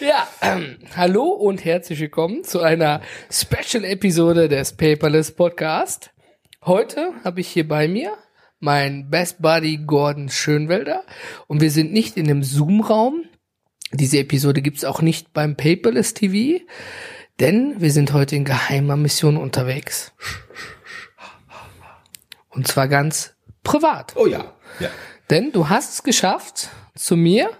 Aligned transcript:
Ja, 0.00 0.28
hallo 0.96 1.24
und 1.24 1.64
herzlich 1.64 1.98
willkommen 1.98 2.44
zu 2.44 2.60
einer 2.60 3.00
Special-Episode 3.30 4.48
des 4.48 4.76
Paperless 4.76 5.32
Podcast. 5.32 6.10
Heute 6.64 7.12
habe 7.24 7.40
ich 7.40 7.48
hier 7.48 7.66
bei 7.66 7.88
mir 7.88 8.12
mein 8.60 9.10
Best 9.10 9.42
Buddy 9.42 9.78
Gordon 9.78 10.28
Schönwelder 10.28 11.02
und 11.48 11.60
wir 11.60 11.70
sind 11.70 11.92
nicht 11.92 12.16
in 12.16 12.26
dem 12.26 12.44
Zoom-Raum. 12.44 13.24
Diese 13.92 14.18
Episode 14.18 14.62
gibt's 14.62 14.84
auch 14.84 15.02
nicht 15.02 15.32
beim 15.32 15.56
Paperless 15.56 16.14
TV, 16.14 16.62
denn 17.40 17.80
wir 17.80 17.90
sind 17.90 18.12
heute 18.12 18.36
in 18.36 18.44
geheimer 18.44 18.96
Mission 18.96 19.36
unterwegs. 19.36 20.12
Und 22.50 22.68
zwar 22.68 22.86
ganz 22.88 23.34
privat. 23.64 24.14
Oh 24.16 24.26
ja. 24.26 24.52
ja. 24.78 24.90
Denn 25.30 25.50
du 25.50 25.68
hast 25.68 25.94
es 25.94 26.02
geschafft, 26.02 26.68
zu 26.94 27.16
mir 27.16 27.50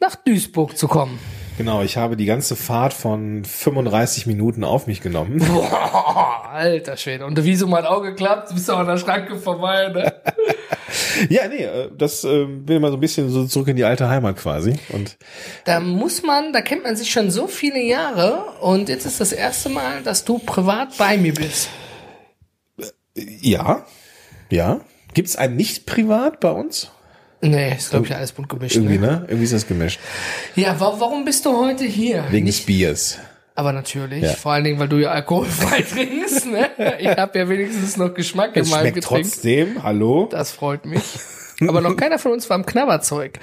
nach 0.00 0.14
Duisburg 0.14 0.76
zu 0.76 0.88
kommen. 0.88 1.18
Genau, 1.58 1.82
ich 1.82 1.96
habe 1.96 2.16
die 2.16 2.24
ganze 2.24 2.54
Fahrt 2.54 2.94
von 2.94 3.44
35 3.44 4.26
Minuten 4.26 4.62
auf 4.62 4.86
mich 4.86 5.00
genommen. 5.00 5.38
Boah, 5.52 6.48
alter 6.52 6.96
Schwede. 6.96 7.26
Und 7.26 7.42
wie 7.42 7.56
so 7.56 7.66
mein 7.66 7.84
Auge 7.84 8.14
klappt, 8.14 8.54
bist 8.54 8.68
du 8.68 8.74
auch 8.74 8.78
an 8.78 8.86
der 8.86 8.96
Schranke 8.96 9.34
vorbei, 9.36 9.88
ne? 9.88 10.14
ja, 11.28 11.48
nee, 11.48 11.64
äh, 11.64 11.90
das 11.98 12.22
äh, 12.22 12.44
bin 12.44 12.80
mal 12.80 12.92
so 12.92 12.96
ein 12.96 13.00
bisschen 13.00 13.28
so 13.28 13.44
zurück 13.44 13.66
in 13.66 13.74
die 13.74 13.82
alte 13.82 14.08
Heimat 14.08 14.36
quasi. 14.36 14.76
Und 14.90 15.18
da 15.64 15.80
muss 15.80 16.22
man, 16.22 16.52
da 16.52 16.60
kennt 16.60 16.84
man 16.84 16.94
sich 16.94 17.10
schon 17.10 17.32
so 17.32 17.48
viele 17.48 17.82
Jahre 17.82 18.44
und 18.60 18.88
jetzt 18.88 19.04
ist 19.04 19.20
das 19.20 19.32
erste 19.32 19.68
Mal, 19.68 20.04
dass 20.04 20.24
du 20.24 20.38
privat 20.38 20.96
bei 20.96 21.18
mir 21.18 21.34
bist. 21.34 21.70
Ja, 23.16 23.84
ja. 24.48 24.80
Gibt's 25.12 25.34
ein 25.34 25.56
nicht 25.56 25.86
privat 25.86 26.38
bei 26.38 26.52
uns? 26.52 26.92
Nee, 27.40 27.74
ist 27.76 27.90
glaube 27.90 28.06
ich 28.06 28.14
alles 28.14 28.32
bunt 28.32 28.48
gemischt. 28.48 28.76
Irgendwie, 28.76 28.98
ne? 28.98 29.24
Irgendwie 29.28 29.44
ist 29.44 29.52
das 29.52 29.66
gemischt. 29.66 30.00
Ja, 30.56 30.78
wa 30.80 30.96
warum 30.98 31.24
bist 31.24 31.46
du 31.46 31.56
heute 31.56 31.84
hier? 31.84 32.24
Wegen 32.30 32.46
Nicht, 32.46 32.60
des 32.60 32.66
Biers. 32.66 33.18
aber 33.54 33.72
natürlich, 33.72 34.22
Ja. 34.24 34.32
vor 34.32 34.52
allen 34.52 34.64
Dingen, 34.64 34.78
weil 34.80 34.88
du 34.88 34.96
ja 34.96 35.10
alkoholfrei 35.10 35.82
trinkst. 35.88 36.46
Ne? 36.46 36.68
Ich 36.98 37.08
habe 37.08 37.38
ja 37.38 37.48
wenigstens 37.48 37.96
noch 37.96 38.12
Geschmack 38.14 38.50
Es 38.54 38.66
in 38.66 38.70
meinem 38.72 38.80
schmeckt 38.80 38.94
Getränk. 38.96 39.24
trotzdem, 39.24 39.82
hallo? 39.84 40.28
Das 40.30 40.50
freut 40.50 40.84
mich. 40.84 41.02
Aber 41.60 41.80
noch 41.80 41.96
keiner 41.96 42.18
von 42.18 42.32
uns 42.32 42.48
war 42.50 42.56
im 42.56 42.66
Knabberzeug. 42.66 43.38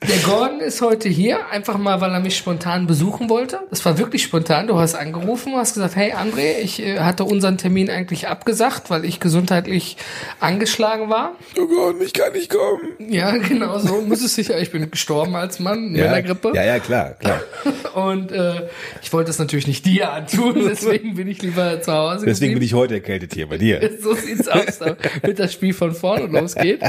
Der 0.00 0.18
Gordon 0.18 0.60
ist 0.60 0.80
heute 0.80 1.08
hier, 1.08 1.48
einfach 1.50 1.76
mal, 1.76 2.00
weil 2.00 2.12
er 2.12 2.20
mich 2.20 2.36
spontan 2.36 2.86
besuchen 2.86 3.28
wollte. 3.28 3.58
Das 3.70 3.84
war 3.84 3.98
wirklich 3.98 4.22
spontan. 4.22 4.68
Du 4.68 4.78
hast 4.78 4.94
angerufen, 4.94 5.54
hast 5.56 5.74
gesagt, 5.74 5.96
hey 5.96 6.12
André, 6.12 6.58
ich 6.62 6.80
äh, 6.80 7.00
hatte 7.00 7.24
unseren 7.24 7.58
Termin 7.58 7.90
eigentlich 7.90 8.28
abgesagt, 8.28 8.90
weil 8.90 9.04
ich 9.04 9.18
gesundheitlich 9.18 9.96
angeschlagen 10.38 11.10
war. 11.10 11.32
Oh 11.58 11.66
Gott, 11.66 11.96
ich 12.00 12.12
kann 12.12 12.32
nicht 12.32 12.48
kommen. 12.48 12.92
Ja, 13.10 13.32
genau 13.38 13.76
so 13.80 14.00
muss 14.02 14.22
es 14.22 14.36
sicher. 14.36 14.60
Ich 14.60 14.70
bin 14.70 14.88
gestorben 14.88 15.34
als 15.34 15.58
Mann, 15.58 15.92
Ja, 15.96 16.04
Männergrippe. 16.04 16.52
ja, 16.54 16.64
ja, 16.64 16.78
klar, 16.78 17.14
klar. 17.14 17.40
Und 17.94 18.30
äh, 18.30 18.68
ich 19.02 19.12
wollte 19.12 19.30
es 19.30 19.40
natürlich 19.40 19.66
nicht 19.66 19.84
dir 19.84 20.12
antun, 20.12 20.54
deswegen 20.68 21.16
bin 21.16 21.26
ich 21.26 21.42
lieber 21.42 21.82
zu 21.82 21.92
Hause 21.92 22.24
Deswegen 22.24 22.52
bin 22.52 22.60
geblieben. 22.60 22.64
ich 22.66 22.74
heute 22.74 22.94
erkältet 22.94 23.34
hier 23.34 23.48
bei 23.48 23.58
dir. 23.58 23.80
So 24.00 24.14
sieht's 24.14 24.46
aus, 24.46 24.78
damit 24.78 25.40
das 25.40 25.52
Spiel 25.52 25.74
von 25.74 25.92
vorne 25.92 26.26
losgeht. 26.26 26.82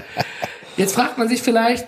Jetzt 0.77 0.93
fragt 0.93 1.17
man 1.17 1.27
sich 1.27 1.41
vielleicht, 1.41 1.87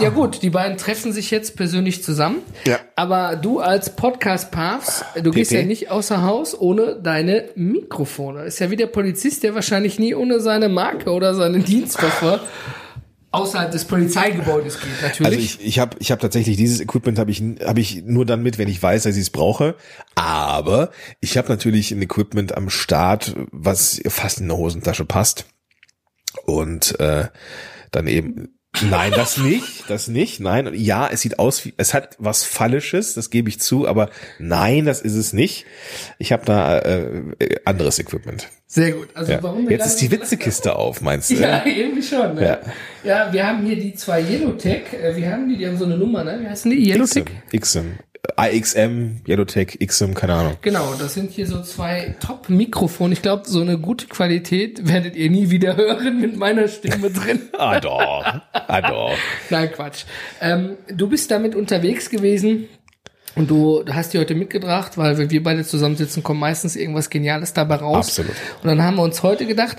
ja 0.00 0.10
gut, 0.10 0.42
die 0.42 0.50
beiden 0.50 0.76
treffen 0.76 1.12
sich 1.12 1.30
jetzt 1.30 1.56
persönlich 1.56 2.02
zusammen. 2.02 2.38
Ja. 2.66 2.78
Aber 2.96 3.36
du 3.36 3.60
als 3.60 3.96
Podcast-Papst, 3.96 5.04
du 5.22 5.30
gehst 5.30 5.50
PP. 5.50 5.60
ja 5.60 5.66
nicht 5.66 5.90
außer 5.90 6.22
Haus 6.22 6.58
ohne 6.58 7.00
deine 7.02 7.50
Mikrofone. 7.54 8.44
Ist 8.44 8.58
ja 8.58 8.70
wie 8.70 8.76
der 8.76 8.86
Polizist, 8.86 9.42
der 9.42 9.54
wahrscheinlich 9.54 9.98
nie 9.98 10.14
ohne 10.14 10.40
seine 10.40 10.68
Marke 10.68 11.10
oder 11.10 11.34
seine 11.34 11.60
Dienstwaffe 11.60 12.40
außerhalb 13.32 13.70
des 13.70 13.84
Polizeigebäudes 13.84 14.80
geht, 14.80 15.02
natürlich. 15.02 15.26
Also 15.26 15.38
ich, 15.38 15.66
ich 15.66 15.78
habe 15.78 15.96
ich 16.00 16.10
hab 16.10 16.20
tatsächlich 16.20 16.56
dieses 16.56 16.80
Equipment 16.80 17.18
habe 17.18 17.30
ich 17.30 17.42
hab 17.64 17.78
ich 17.78 18.02
nur 18.04 18.26
dann 18.26 18.42
mit, 18.42 18.58
wenn 18.58 18.68
ich 18.68 18.82
weiß, 18.82 19.04
dass 19.04 19.16
ich 19.16 19.22
es 19.22 19.30
brauche. 19.30 19.76
Aber 20.14 20.90
ich 21.20 21.38
habe 21.38 21.48
natürlich 21.48 21.92
ein 21.92 22.02
Equipment 22.02 22.56
am 22.56 22.70
Start, 22.70 23.34
was 23.52 24.00
fast 24.08 24.38
in 24.38 24.44
eine 24.44 24.56
Hosentasche 24.56 25.04
passt. 25.04 25.46
Und 26.44 26.98
äh, 27.00 27.28
dann 27.90 28.06
eben 28.06 28.59
Nein, 28.88 29.12
das 29.14 29.36
nicht, 29.36 29.90
das 29.90 30.06
nicht. 30.08 30.38
Nein, 30.40 30.70
ja, 30.74 31.08
es 31.08 31.20
sieht 31.22 31.38
aus 31.40 31.64
wie 31.64 31.74
es 31.76 31.92
hat 31.92 32.16
was 32.18 32.44
Fallisches, 32.44 33.14
das 33.14 33.28
gebe 33.30 33.48
ich 33.48 33.60
zu, 33.60 33.86
aber 33.86 34.10
nein, 34.38 34.86
das 34.86 35.00
ist 35.00 35.14
es 35.16 35.32
nicht. 35.32 35.66
Ich 36.18 36.32
habe 36.32 36.44
da 36.46 36.78
äh, 36.78 37.00
äh, 37.40 37.56
anderes 37.64 37.98
Equipment. 37.98 38.48
Sehr 38.68 38.92
gut. 38.92 39.08
Also 39.14 39.32
Ja. 39.32 39.42
warum 39.42 39.64
wir 39.68 39.76
Jetzt 39.76 39.86
ist 39.86 39.96
die 39.96 40.10
Witzekiste 40.12 40.76
auf, 40.76 41.00
meinst 41.00 41.30
du? 41.30 41.34
Ja, 41.34 41.64
irgendwie 41.66 42.02
schon. 42.02 42.36
Ne? 42.36 42.42
Ja. 42.44 42.58
Ja. 43.26 43.32
wir 43.32 43.44
haben 43.46 43.66
hier 43.66 43.74
die 43.76 43.94
zwei 43.94 44.22
Yellowtech. 44.22 44.92
Äh, 44.92 45.16
Wie 45.16 45.26
haben 45.26 45.48
die? 45.48 45.56
Die 45.58 45.66
haben 45.66 45.76
so 45.76 45.84
eine 45.84 45.98
Nummer, 45.98 46.22
ne? 46.22 46.38
Wie 46.40 46.46
heißen 46.48 46.70
die? 46.70 46.88
Yellowtech? 46.90 47.24
XM, 47.54 47.98
AXM, 48.40 49.20
Yellowtech, 49.28 49.78
XM, 49.86 50.14
keine 50.14 50.34
Ahnung. 50.34 50.56
Genau, 50.62 50.94
das 50.98 51.12
sind 51.12 51.30
hier 51.30 51.46
so 51.46 51.60
zwei 51.62 52.16
Top-Mikrofone. 52.20 53.12
Ich 53.12 53.20
glaube, 53.20 53.42
so 53.46 53.60
eine 53.60 53.78
gute 53.78 54.06
Qualität 54.06 54.88
werdet 54.88 55.14
ihr 55.14 55.28
nie 55.28 55.50
wieder 55.50 55.76
hören 55.76 56.20
mit 56.20 56.36
meiner 56.36 56.68
Stimme 56.68 57.10
drin. 57.10 57.40
Ah 57.60 57.78
doch, 57.78 58.24
ah 58.52 58.80
doch. 58.80 59.12
Nein, 59.50 59.70
Quatsch. 59.70 60.04
Ähm, 60.40 60.76
du 60.88 61.08
bist 61.08 61.30
damit 61.30 61.54
unterwegs 61.54 62.08
gewesen 62.08 62.68
und 63.36 63.50
du 63.50 63.84
hast 63.90 64.14
die 64.14 64.18
heute 64.18 64.34
mitgebracht, 64.34 64.96
weil 64.96 65.18
wenn 65.18 65.30
wir 65.30 65.42
beide 65.42 65.62
zusammensitzen, 65.64 66.22
kommt 66.22 66.40
meistens 66.40 66.74
irgendwas 66.76 67.10
Geniales 67.10 67.52
dabei 67.52 67.76
raus. 67.76 68.08
Absolut. 68.08 68.32
Und 68.62 68.68
dann 68.68 68.82
haben 68.82 68.96
wir 68.96 69.02
uns 69.02 69.22
heute 69.22 69.46
gedacht, 69.46 69.76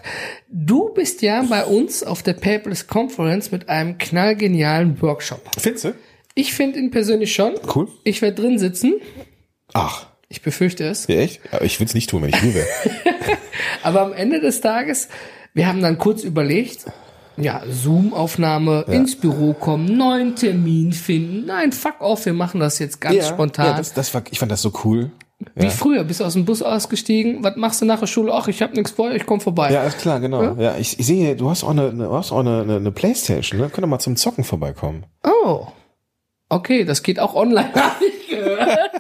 du 0.50 0.94
bist 0.94 1.24
ja 1.24 1.44
bei 1.50 1.66
uns 1.66 2.04
auf 2.04 2.22
der 2.22 2.34
Paperless 2.34 2.86
Conference 2.86 3.52
mit 3.52 3.68
einem 3.68 3.98
knallgenialen 3.98 5.02
Workshop. 5.02 5.42
Findest 5.58 5.86
du? 5.86 5.94
Ich 6.36 6.54
finde 6.54 6.80
ihn 6.80 6.92
persönlich 6.92 7.34
schon. 7.34 7.54
Cool. 7.76 7.88
Ich 8.04 8.22
werde 8.22 8.42
drin 8.42 8.58
sitzen. 8.60 8.96
Ach, 9.74 10.06
Ich 10.30 10.42
befürchte 10.42 10.86
es. 10.86 11.08
ja, 11.08 11.16
echt? 11.18 11.42
Aber 11.52 11.64
ich 11.66 11.80
würde 11.80 11.90
es 11.90 11.94
nicht 11.94 12.10
tun, 12.10 12.22
wenn 12.24 12.30
ich 12.30 12.40
du 12.40 12.54
wäre. 12.54 12.68
Aber 13.84 14.02
am 14.02 14.14
Ende 14.14 14.40
des 14.40 14.62
Tages, 14.62 15.10
wir 15.54 15.68
haben 15.68 15.82
dann 15.82 15.98
kurz 15.98 16.24
überlegt, 16.24 16.86
ja, 17.38 17.62
Zoom-Aufnahme, 17.70 18.86
ins 18.90 19.16
Büro 19.16 19.54
kommen, 19.54 19.98
neuen 19.98 20.36
Termin 20.36 20.94
finden. 20.94 21.46
Nein, 21.46 21.72
fuck 21.72 22.00
off, 22.00 22.26
wir 22.26 22.34
machen 22.34 22.60
das 22.60 22.80
jetzt 22.80 23.02
ganz 23.02 23.28
spontan. 23.28 23.66
Ja, 23.68 23.78
das, 23.78 23.94
das 23.94 24.14
war, 24.14 24.24
ich 24.32 24.40
fand 24.40 24.52
das 24.52 24.62
so 24.62 24.72
cool. 24.84 25.12
Wie 25.56 25.70
früher, 25.70 26.04
bist 26.04 26.20
du 26.20 26.24
aus 26.26 26.34
dem 26.34 26.46
Bus 26.46 26.62
ausgestiegen, 26.62 27.44
was 27.44 27.56
machst 27.56 27.82
du 27.82 27.86
nach 27.86 28.00
der 28.00 28.06
Schule? 28.08 28.32
Ach, 28.32 28.48
ich 28.48 28.62
hab 28.62 28.76
nichts 28.76 28.92
vor, 28.92 29.12
ich 29.12 29.26
komm 29.26 29.42
vorbei. 29.42 29.72
Ja, 29.72 29.84
ist 29.84 29.98
klar, 29.98 30.20
genau. 30.20 30.56
Ja, 30.60 30.78
ich, 30.78 31.00
ich 31.00 31.06
sehe, 31.06 31.36
du 31.36 31.50
hast 31.50 31.64
auch 31.64 31.72
eine, 31.72 31.90
eine, 31.90 32.04
du 32.06 32.14
hast 32.14 32.32
auch 32.32 32.42
eine, 32.42 32.62
eine, 32.62 32.76
eine 32.76 32.92
Playstation, 32.92 33.60
ne? 33.60 33.70
Können 33.70 33.84
wir 33.84 33.88
mal 33.88 34.00
zum 34.00 34.16
Zocken 34.18 34.44
vorbeikommen. 34.44 35.06
Oh. 35.24 35.66
Okay, 36.52 36.84
das 36.84 37.02
geht 37.02 37.18
auch 37.20 37.34
online. 37.34 37.72
Hab 37.76 38.02
ich 38.02 38.28
gehört. 38.28 38.92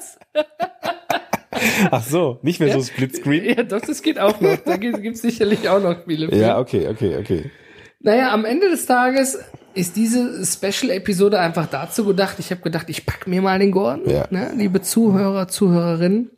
Ach 1.91 2.03
so, 2.03 2.39
nicht 2.43 2.59
mehr 2.61 2.71
so 2.73 2.81
Splitscreen? 2.81 3.43
ja, 3.43 3.63
doch, 3.63 3.81
das 3.81 4.01
geht 4.01 4.19
auch 4.19 4.39
noch. 4.39 4.55
Da 4.65 4.77
gibt 4.77 4.97
es 5.15 5.21
sicherlich 5.21 5.67
auch 5.67 5.81
noch 5.81 6.05
für. 6.05 6.33
Ja, 6.33 6.59
okay, 6.59 6.87
okay, 6.87 7.17
okay. 7.17 7.51
Naja, 7.99 8.31
am 8.31 8.45
Ende 8.45 8.69
des 8.69 8.85
Tages 8.85 9.37
ist 9.73 9.97
diese 9.97 10.45
Special-Episode 10.45 11.39
einfach 11.39 11.67
dazu 11.67 12.05
gedacht. 12.05 12.37
Ich 12.39 12.51
habe 12.51 12.61
gedacht, 12.61 12.89
ich 12.89 13.05
pack 13.05 13.27
mir 13.27 13.41
mal 13.41 13.59
den 13.59 13.71
Gordon, 13.71 14.09
Ja. 14.09 14.27
ne, 14.29 14.53
liebe 14.55 14.81
Zuhörer, 14.81 15.49
Zuhörerinnen, 15.49 16.31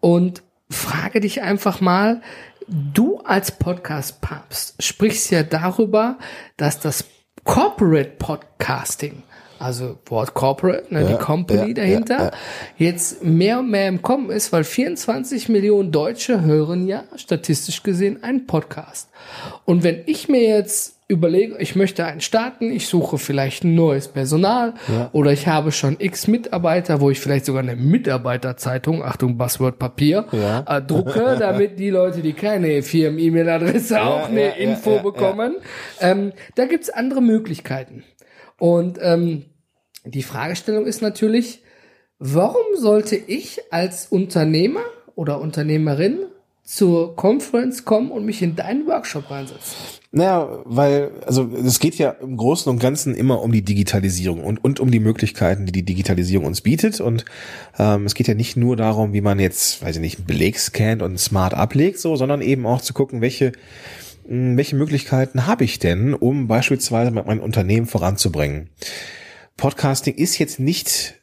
und 0.00 0.42
frage 0.70 1.20
dich 1.20 1.42
einfach 1.42 1.80
mal, 1.82 2.22
du 2.66 3.18
als 3.20 3.52
Podcast-Papst 3.52 4.82
sprichst 4.82 5.30
ja 5.30 5.42
darüber, 5.42 6.18
dass 6.56 6.80
das 6.80 7.04
Corporate 7.44 8.12
Podcasting, 8.18 9.22
also 9.58 9.98
Wort 10.06 10.34
Corporate, 10.34 10.92
ne, 10.92 11.02
Ja, 11.02 11.08
die 11.08 11.14
Company 11.22 11.68
ja, 11.68 11.74
dahinter, 11.74 12.24
ja, 12.24 12.30
jetzt 12.76 13.24
mehr 13.24 13.60
und 13.60 13.70
mehr 13.70 13.88
im 13.88 14.02
Kommen 14.02 14.30
ist, 14.30 14.52
weil 14.52 14.64
24 14.64 15.48
Millionen 15.48 15.92
Deutsche 15.92 16.42
hören 16.42 16.86
ja 16.86 17.04
statistisch 17.16 17.82
gesehen 17.82 18.22
einen 18.22 18.46
Podcast. 18.46 19.08
Und 19.64 19.82
wenn 19.82 20.02
ich 20.06 20.28
mir 20.28 20.42
jetzt 20.42 20.96
überlege, 21.08 21.56
ich 21.58 21.76
möchte 21.76 22.04
einen 22.04 22.20
starten, 22.20 22.70
ich 22.70 22.88
suche 22.88 23.18
vielleicht 23.18 23.62
ein 23.62 23.74
neues 23.74 24.08
Personal 24.08 24.74
oder 25.12 25.32
ich 25.32 25.46
habe 25.46 25.70
schon 25.70 25.96
x 26.00 26.26
Mitarbeiter, 26.26 27.00
wo 27.00 27.10
ich 27.10 27.20
vielleicht 27.20 27.46
sogar 27.46 27.62
eine 27.62 27.76
Mitarbeiterzeitung, 27.76 29.04
Achtung, 29.04 29.38
Buzzword 29.38 29.78
Papier, 29.78 30.26
äh, 30.66 30.82
drucke, 30.82 31.36
damit 31.38 31.78
die 31.78 31.90
Leute, 31.90 32.22
die 32.22 32.32
keine 32.32 32.82
Firmen-E-Mail-Adresse 32.82 34.02
auch 34.02 34.28
eine 34.28 34.58
Info 34.58 34.98
bekommen. 34.98 35.56
Ähm, 36.00 36.32
da 36.56 36.64
gibt's 36.66 36.90
andere 36.90 37.22
Möglichkeiten. 37.22 38.02
Und 38.58 38.98
ähm, 39.00 39.44
die 40.04 40.22
Fragestellung 40.22 40.86
ist 40.86 41.02
natürlich, 41.02 41.62
warum 42.18 42.64
sollte 42.76 43.16
ich 43.16 43.60
als 43.70 44.06
Unternehmer 44.06 44.84
oder 45.14 45.40
Unternehmerin 45.40 46.26
zur 46.66 47.14
Conference 47.14 47.84
kommen 47.84 48.10
und 48.10 48.26
mich 48.26 48.42
in 48.42 48.56
deinen 48.56 48.86
Workshop 48.86 49.30
reinsetzen? 49.30 49.76
Naja, 50.10 50.62
weil, 50.64 51.12
also 51.24 51.48
es 51.64 51.78
geht 51.78 51.96
ja 51.96 52.10
im 52.10 52.36
Großen 52.36 52.70
und 52.70 52.80
Ganzen 52.80 53.14
immer 53.14 53.42
um 53.42 53.52
die 53.52 53.62
Digitalisierung 53.62 54.42
und, 54.42 54.64
und 54.64 54.80
um 54.80 54.90
die 54.90 54.98
Möglichkeiten, 54.98 55.66
die 55.66 55.72
die 55.72 55.84
Digitalisierung 55.84 56.46
uns 56.46 56.62
bietet. 56.62 57.00
Und 57.00 57.24
ähm, 57.78 58.06
es 58.06 58.14
geht 58.14 58.26
ja 58.26 58.34
nicht 58.34 58.56
nur 58.56 58.76
darum, 58.76 59.12
wie 59.12 59.20
man 59.20 59.38
jetzt, 59.38 59.82
weiß 59.82 59.96
ich 59.96 60.00
nicht, 60.00 60.18
einen 60.18 60.26
Beleg 60.26 60.58
scannt 60.58 61.02
und 61.02 61.20
smart 61.20 61.54
ablegt, 61.54 62.00
so, 62.00 62.16
sondern 62.16 62.40
eben 62.40 62.66
auch 62.66 62.80
zu 62.80 62.94
gucken, 62.94 63.20
welche 63.20 63.52
welche 64.28 64.76
Möglichkeiten 64.76 65.46
habe 65.46 65.64
ich 65.64 65.78
denn, 65.78 66.14
um 66.14 66.48
beispielsweise 66.48 67.10
mein 67.10 67.40
Unternehmen 67.40 67.86
voranzubringen? 67.86 68.70
Podcasting 69.56 70.14
ist 70.14 70.38
jetzt 70.38 70.60
nicht 70.60 71.14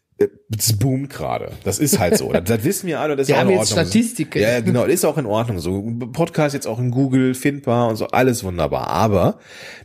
es 0.55 0.77
boomt 0.77 1.09
gerade. 1.09 1.51
Das 1.63 1.79
ist 1.79 1.99
halt 1.99 2.17
so. 2.17 2.31
Das, 2.31 2.47
wissen 2.63 2.87
wir 2.87 2.99
alle. 2.99 3.15
Das 3.15 3.27
wir 3.27 3.35
ist 3.35 3.41
haben 3.41 3.47
auch 3.47 3.51
in 3.51 3.59
jetzt 3.59 3.71
Ordnung. 3.71 3.85
Statistiken. 3.85 4.41
Ja, 4.41 4.59
genau. 4.61 4.85
Ist 4.85 5.05
auch 5.05 5.17
in 5.17 5.25
Ordnung. 5.25 5.59
So 5.59 5.91
Podcast 6.11 6.53
jetzt 6.53 6.67
auch 6.67 6.79
in 6.79 6.91
Google 6.91 7.33
findbar 7.33 7.89
und 7.89 7.95
so 7.95 8.07
alles 8.07 8.43
wunderbar. 8.43 8.87
Aber 8.87 9.39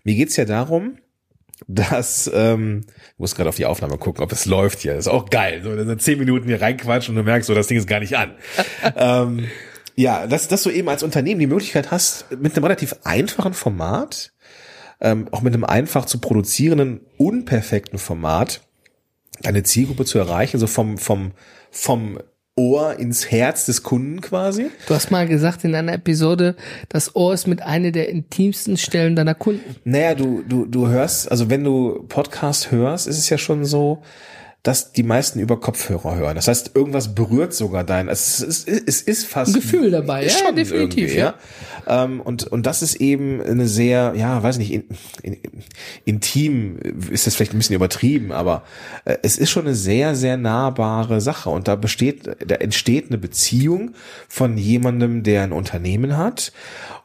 mir 0.05 0.15
geht's 0.15 0.37
ja 0.37 0.44
darum, 0.44 0.99
dass 1.67 2.31
ähm, 2.32 2.85
ich 2.87 3.19
muss 3.19 3.35
gerade 3.35 3.49
auf 3.49 3.56
die 3.56 3.67
Aufnahme 3.67 3.99
gucken, 3.99 4.23
ob 4.23 4.31
es 4.32 4.47
läuft 4.47 4.81
hier. 4.81 4.94
Das 4.94 5.06
ist 5.06 5.12
auch 5.12 5.29
geil. 5.29 5.62
So, 5.65 5.75
dann 5.75 5.99
zehn 5.99 6.19
Minuten 6.19 6.47
hier 6.47 6.61
reinquatschen 6.61 7.17
und 7.17 7.25
du 7.25 7.29
merkst, 7.29 7.47
so 7.47 7.55
das 7.55 7.67
Ding 7.67 7.79
ist 7.79 7.88
gar 7.88 8.00
nicht 8.00 8.17
an. 8.17 8.32
ähm, 8.97 9.49
ja, 9.98 10.28
dass, 10.28 10.46
dass 10.46 10.62
du 10.62 10.70
eben 10.70 10.88
als 10.88 11.02
Unternehmen 11.02 11.40
die 11.40 11.48
Möglichkeit 11.48 11.90
hast, 11.90 12.26
mit 12.30 12.54
einem 12.54 12.62
relativ 12.62 12.94
einfachen 13.02 13.52
Format, 13.52 14.32
ähm, 15.00 15.26
auch 15.32 15.42
mit 15.42 15.54
einem 15.54 15.64
einfach 15.64 16.04
zu 16.04 16.20
produzierenden, 16.20 17.00
unperfekten 17.16 17.98
Format, 17.98 18.60
eine 19.42 19.64
Zielgruppe 19.64 20.04
zu 20.04 20.20
erreichen, 20.20 20.60
so 20.60 20.68
vom, 20.68 20.98
vom, 20.98 21.32
vom 21.72 22.20
Ohr 22.54 22.96
ins 22.96 23.32
Herz 23.32 23.66
des 23.66 23.82
Kunden 23.82 24.20
quasi. 24.20 24.70
Du 24.86 24.94
hast 24.94 25.10
mal 25.10 25.26
gesagt 25.26 25.64
in 25.64 25.74
einer 25.74 25.94
Episode, 25.94 26.54
das 26.88 27.16
Ohr 27.16 27.34
ist 27.34 27.48
mit 27.48 27.62
einer 27.62 27.90
der 27.90 28.08
intimsten 28.08 28.76
Stellen 28.76 29.16
deiner 29.16 29.34
Kunden. 29.34 29.74
Naja, 29.82 30.14
du, 30.14 30.44
du, 30.48 30.64
du 30.66 30.86
hörst, 30.86 31.28
also 31.28 31.50
wenn 31.50 31.64
du 31.64 32.04
Podcast 32.08 32.70
hörst, 32.70 33.08
ist 33.08 33.18
es 33.18 33.28
ja 33.30 33.36
schon 33.36 33.64
so, 33.64 34.00
dass 34.69 34.93
die 34.93 35.03
meisten 35.03 35.41
über 35.41 35.59
Kopfhörer 35.59 36.17
hören. 36.17 36.35
Das 36.35 36.47
heißt, 36.47 36.73
irgendwas 36.75 37.15
berührt 37.15 37.55
sogar 37.55 37.85
dein, 37.85 38.06
es 38.06 38.41
ist, 38.43 38.69
es 38.69 39.00
ist 39.00 39.26
fast. 39.26 39.55
Ein 39.55 39.62
Gefühl 39.62 39.91
dabei, 39.91 40.25
ja, 40.25 40.29
schon 40.29 40.55
definitiv, 40.55 41.05
irgendwie, 41.05 41.19
ja. 41.19 41.35
Ähm, 41.87 42.20
und, 42.20 42.47
und 42.49 42.67
das 42.67 42.82
ist 42.82 42.97
eben 42.97 43.41
eine 43.41 43.67
sehr, 43.67 44.12
ja, 44.15 44.43
weiß 44.43 44.59
nicht, 44.59 44.70
in, 44.70 44.85
in, 45.23 45.38
intim 46.05 46.76
ist 47.11 47.26
das 47.26 47.35
vielleicht 47.35 47.55
ein 47.55 47.56
bisschen 47.56 47.76
übertrieben, 47.76 48.31
aber 48.31 48.62
äh, 49.06 49.17
es 49.23 49.38
ist 49.38 49.49
schon 49.49 49.65
eine 49.65 49.75
sehr, 49.75 50.15
sehr 50.15 50.37
nahbare 50.37 51.23
Sache. 51.23 51.49
Und 51.49 51.67
da 51.67 51.75
besteht, 51.75 52.26
da 52.47 52.56
entsteht 52.56 53.06
eine 53.09 53.17
Beziehung 53.17 53.93
von 54.29 54.59
jemandem, 54.59 55.23
der 55.23 55.44
ein 55.44 55.53
Unternehmen 55.53 56.19
hat 56.19 56.53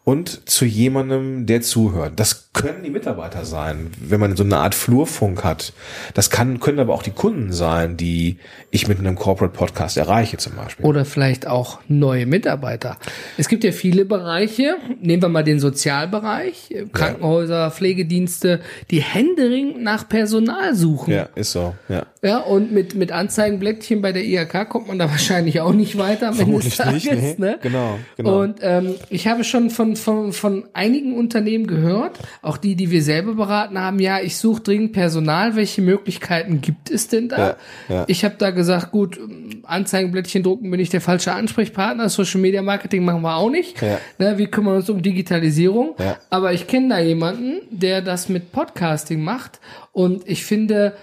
und 0.04 0.50
zu 0.50 0.66
jemandem, 0.66 1.46
der 1.46 1.62
zuhört. 1.62 2.20
Das 2.20 2.43
können 2.54 2.84
die 2.84 2.92
Mitarbeiter 2.92 3.46
sein, 3.46 3.92
wenn 4.00 4.20
man 4.20 4.36
so 4.36 4.44
eine 4.44 4.58
Art 4.58 4.76
Flurfunk 4.76 5.44
hat. 5.44 5.74
Das 6.14 6.30
kann, 6.30 6.60
können 6.60 6.80
aber 6.80 6.94
auch 6.94 7.02
die 7.02 7.12
Kunden 7.12 7.52
sein, 7.52 7.98
die 7.98 8.38
ich 8.70 8.88
mit 8.88 9.00
einem 9.00 9.16
Corporate 9.16 9.58
Podcast 9.58 9.98
erreiche 9.98 10.38
zum 10.38 10.56
Beispiel. 10.56 10.86
Oder 10.86 11.04
vielleicht 11.04 11.48
auch 11.48 11.80
neue 11.88 12.28
Mitarbeiter. 12.28 12.98
Es 13.38 13.48
gibt 13.50 13.64
ja 13.64 13.72
viele 13.72 14.06
Bereiche, 14.06 14.76
nehmen 15.02 15.24
wir 15.24 15.30
mal 15.30 15.44
den 15.44 15.60
Sozialbereich, 15.60 16.76
Krankenhäuser, 16.94 17.72
Pflegedienste, 17.72 18.62
die 18.92 19.02
händeringend 19.02 19.82
nach 19.82 20.08
Personal 20.08 20.76
suchen. 20.76 21.12
Ja, 21.12 21.30
ist 21.36 21.54
so, 21.54 21.74
ja. 21.90 22.06
Ja, 22.24 22.38
und 22.38 22.72
mit, 22.72 22.96
mit 22.96 23.12
Anzeigenblättchen 23.12 24.02
bei 24.02 24.14
der 24.14 24.24
IHK 24.24 24.70
kommt 24.70 24.88
man 24.88 24.98
da 24.98 25.10
wahrscheinlich 25.10 25.60
auch 25.60 25.74
nicht 25.74 25.98
weiter 25.98 26.30
am 26.30 26.40
Ende 26.40 26.60
des 26.60 26.78
Tages. 26.78 27.04
nicht, 27.04 27.40
nee. 27.40 27.46
ne? 27.46 27.60
Genau, 27.62 28.00
genau. 28.16 28.42
Und 28.42 28.60
ähm, 28.62 28.96
ich 29.10 29.28
habe 29.28 29.44
schon 29.44 29.70
von, 29.70 29.96
von, 29.96 30.32
von 30.32 30.66
einigen 30.74 31.18
Unternehmen 31.18 31.68
gehört, 31.68 32.20
auch 32.44 32.58
die, 32.58 32.76
die 32.76 32.92
wir 32.92 33.02
selber 33.02 33.36
beraten 33.36 33.80
haben, 33.80 34.00
ja, 34.00 34.20
ich 34.20 34.38
suche 34.38 34.62
dringend 34.62 34.92
Personal, 34.92 35.56
welche 35.56 35.82
Möglichkeiten 35.82 36.60
gibt 36.62 36.92
es 36.92 37.08
denn 37.08 37.30
da? 37.30 37.38
Ja, 37.38 37.56
ja. 37.90 38.04
Ich 38.08 38.26
habe 38.26 38.36
da 38.38 38.52
gesagt, 38.52 38.92
gut, 38.92 39.18
Anzeigenblättchen 39.64 40.44
drucken 40.44 40.70
bin 40.70 40.80
ich 40.80 40.90
der 40.90 41.00
falsche 41.02 41.32
Ansprechpartner, 41.32 42.10
Social 42.10 42.42
Media 42.42 42.62
Marketing 42.62 43.06
machen 43.06 43.22
wir 43.22 43.36
auch 43.38 43.50
nicht. 43.50 43.82
Ja. 43.82 43.98
Ne, 44.20 44.38
wir 44.38 44.48
kümmern 44.48 44.76
uns 44.76 44.90
um 44.90 45.02
Digitalisierung. 45.02 45.96
Aber 46.30 46.54
ich 46.54 46.68
kenne 46.68 46.90
da 46.90 47.00
jemanden, 47.00 47.62
der 47.72 48.02
das 48.02 48.28
mit 48.28 48.52
Podcasting 48.52 49.24
macht 49.24 49.60
und 49.94 50.28
ich 50.28 50.44
finde, 50.44 50.94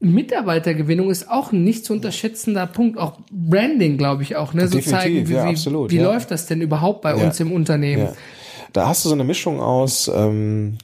Mitarbeitergewinnung 0.00 1.10
ist 1.10 1.28
auch 1.28 1.50
ein 1.50 1.64
nicht 1.64 1.84
zu 1.84 1.92
unterschätzender 1.92 2.66
Punkt. 2.66 2.98
Auch 2.98 3.18
Branding, 3.32 3.96
glaube 3.96 4.22
ich 4.22 4.36
auch. 4.36 4.54
Ne? 4.54 4.68
So 4.68 4.76
Definitiv, 4.76 4.92
zeigen, 4.92 5.28
wie, 5.28 5.32
ja, 5.32 5.44
wie, 5.46 5.48
absolut, 5.48 5.90
wie 5.90 5.96
ja. 5.96 6.04
läuft 6.04 6.30
das 6.30 6.46
denn 6.46 6.60
überhaupt 6.60 7.02
bei 7.02 7.16
Ja. 7.16 7.24
uns 7.24 7.40
im 7.40 7.50
Unternehmen? 7.50 8.08
Da 8.72 8.88
hast 8.88 9.04
du 9.04 9.08
so 9.08 9.14
eine 9.14 9.24
Mischung 9.24 9.60
aus, 9.60 10.10
ähm, 10.14 10.78